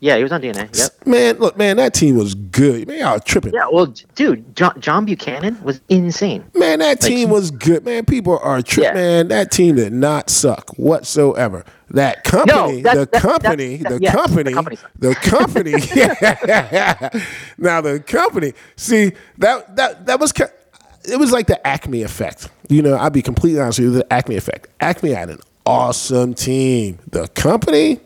Yeah, 0.01 0.17
he 0.17 0.23
was 0.23 0.31
on 0.31 0.41
DNA. 0.41 0.75
Yep. 0.75 1.05
Man, 1.05 1.37
look, 1.37 1.57
man, 1.57 1.77
that 1.77 1.93
team 1.93 2.17
was 2.17 2.33
good. 2.33 2.87
Man, 2.87 2.97
y'all 2.97 3.19
tripping. 3.19 3.53
Yeah, 3.53 3.67
well, 3.71 3.85
dude, 4.15 4.55
John, 4.55 4.73
John 4.81 5.05
Buchanan 5.05 5.63
was 5.63 5.79
insane. 5.89 6.43
Man, 6.55 6.79
that 6.79 6.99
team 6.99 7.29
was 7.29 7.51
good. 7.51 7.85
Man, 7.85 8.05
people 8.05 8.39
are 8.39 8.63
tripping. 8.63 8.83
Yeah. 8.83 8.93
Man, 8.95 9.27
that 9.27 9.51
team 9.51 9.75
did 9.75 9.93
not 9.93 10.31
suck 10.31 10.71
whatsoever. 10.71 11.63
That 11.91 12.23
company, 12.23 12.81
that- 12.81 13.11
the 13.11 13.19
company, 13.19 13.77
the 13.77 13.99
yes, 14.01 14.13
the 14.13 14.17
company, 14.17 14.77
the 14.97 15.15
company. 15.15 15.71
now 17.59 17.81
the 17.81 17.99
company. 17.99 18.53
See 18.75 19.11
that 19.37 19.75
that 19.75 20.07
that 20.07 20.19
was. 20.19 20.33
It 21.03 21.17
was 21.17 21.31
like 21.31 21.45
the 21.47 21.65
Acme 21.67 22.01
effect. 22.01 22.49
You 22.69 22.81
know, 22.81 22.93
I'll 22.95 23.09
be 23.11 23.21
completely 23.21 23.59
honest 23.59 23.79
with 23.79 23.89
you. 23.89 23.93
The 23.93 24.13
Acme 24.13 24.35
effect. 24.35 24.67
Acme 24.79 25.11
had 25.11 25.29
an 25.29 25.39
awesome 25.65 26.33
team. 26.33 26.97
The 27.09 27.27
company, 27.29 27.99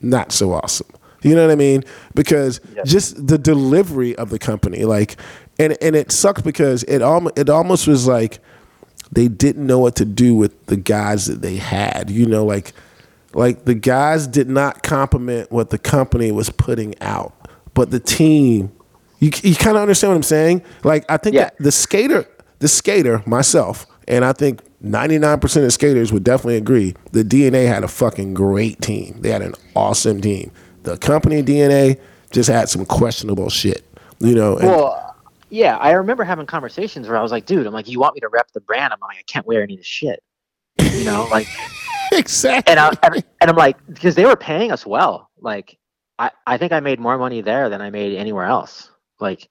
not 0.00 0.30
so 0.32 0.52
awesome. 0.52 0.86
You 1.22 1.34
know 1.34 1.42
what 1.46 1.52
I 1.52 1.56
mean? 1.56 1.82
Because 2.14 2.60
just 2.84 3.26
the 3.26 3.38
delivery 3.38 4.14
of 4.16 4.30
the 4.30 4.38
company, 4.38 4.84
like, 4.84 5.16
and 5.58 5.76
and 5.82 5.96
it 5.96 6.12
sucked 6.12 6.44
because 6.44 6.84
it 6.84 7.02
almost 7.02 7.38
it 7.38 7.48
almost 7.50 7.86
was 7.88 8.06
like 8.06 8.38
they 9.10 9.26
didn't 9.28 9.66
know 9.66 9.78
what 9.78 9.96
to 9.96 10.04
do 10.04 10.34
with 10.34 10.66
the 10.66 10.76
guys 10.76 11.26
that 11.26 11.42
they 11.42 11.56
had. 11.56 12.10
You 12.10 12.26
know, 12.26 12.44
like 12.44 12.72
like 13.34 13.64
the 13.64 13.74
guys 13.74 14.26
did 14.26 14.48
not 14.48 14.82
complement 14.82 15.50
what 15.50 15.70
the 15.70 15.78
company 15.78 16.30
was 16.32 16.50
putting 16.50 16.94
out, 17.00 17.34
but 17.74 17.90
the 17.90 18.00
team. 18.00 18.72
You 19.20 19.32
you 19.42 19.56
kind 19.56 19.76
of 19.76 19.82
understand 19.82 20.12
what 20.12 20.16
I'm 20.16 20.22
saying? 20.22 20.62
Like 20.84 21.04
I 21.08 21.16
think 21.16 21.34
Yeah. 21.34 21.50
the 21.58 21.72
skater, 21.72 22.24
the 22.60 22.68
skater 22.68 23.20
myself, 23.26 23.84
and 24.06 24.24
I 24.24 24.32
think 24.32 24.60
99% 24.84 25.64
of 25.64 25.72
skaters 25.72 26.12
would 26.12 26.22
definitely 26.22 26.56
agree. 26.56 26.94
The 27.10 27.24
DNA 27.24 27.66
had 27.66 27.82
a 27.82 27.88
fucking 27.88 28.34
great 28.34 28.80
team. 28.80 29.16
They 29.22 29.30
had 29.30 29.42
an 29.42 29.54
awesome 29.74 30.20
team. 30.20 30.52
The 30.82 30.96
company 30.98 31.42
DNA 31.42 32.00
just 32.30 32.48
had 32.48 32.68
some 32.68 32.84
questionable 32.86 33.50
shit. 33.50 33.84
You 34.20 34.34
know, 34.34 34.56
and 34.56 34.66
Well, 34.66 35.16
yeah, 35.50 35.76
I 35.76 35.92
remember 35.92 36.24
having 36.24 36.46
conversations 36.46 37.08
where 37.08 37.16
I 37.16 37.22
was 37.22 37.32
like, 37.32 37.46
dude, 37.46 37.66
I'm 37.66 37.72
like, 37.72 37.88
you 37.88 38.00
want 38.00 38.14
me 38.14 38.20
to 38.20 38.28
rep 38.28 38.50
the 38.52 38.60
brand? 38.60 38.92
I'm 38.92 39.00
like, 39.00 39.18
I 39.18 39.22
can't 39.26 39.46
wear 39.46 39.62
any 39.62 39.74
of 39.74 39.80
this 39.80 39.86
shit. 39.86 40.22
You 40.78 41.04
know, 41.04 41.28
like, 41.30 41.46
exactly. 42.12 42.70
and, 42.70 42.80
I, 42.80 42.92
and, 43.02 43.24
and 43.40 43.50
I'm 43.50 43.56
like, 43.56 43.76
because 43.86 44.14
they 44.14 44.26
were 44.26 44.36
paying 44.36 44.72
us 44.72 44.84
well. 44.84 45.30
Like, 45.40 45.78
I, 46.18 46.30
I 46.46 46.58
think 46.58 46.72
I 46.72 46.80
made 46.80 46.98
more 46.98 47.16
money 47.16 47.40
there 47.40 47.68
than 47.68 47.80
I 47.80 47.90
made 47.90 48.16
anywhere 48.16 48.44
else. 48.44 48.90
Like, 49.20 49.48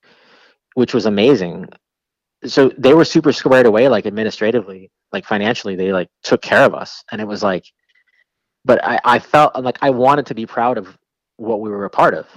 which 0.75 0.93
was 0.93 1.05
amazing. 1.05 1.67
So 2.45 2.71
they 2.77 2.93
were 2.93 3.05
super 3.05 3.33
squared 3.33 3.65
away, 3.65 3.87
like 3.87 4.05
administratively, 4.05 4.91
like 5.11 5.25
financially, 5.25 5.75
they 5.75 5.91
like 5.91 6.09
took 6.21 6.41
care 6.41 6.63
of 6.63 6.75
us, 6.75 7.03
and 7.11 7.19
it 7.19 7.25
was 7.25 7.41
like, 7.41 7.65
but 8.63 8.83
I, 8.85 8.99
I 9.03 9.19
felt 9.19 9.55
like 9.55 9.79
I 9.81 9.89
wanted 9.89 10.27
to 10.27 10.35
be 10.35 10.45
proud 10.45 10.77
of 10.77 10.95
what 11.38 11.62
we 11.62 11.69
were 11.69 11.86
a 11.86 11.89
part 11.89 12.13
of. 12.13 12.28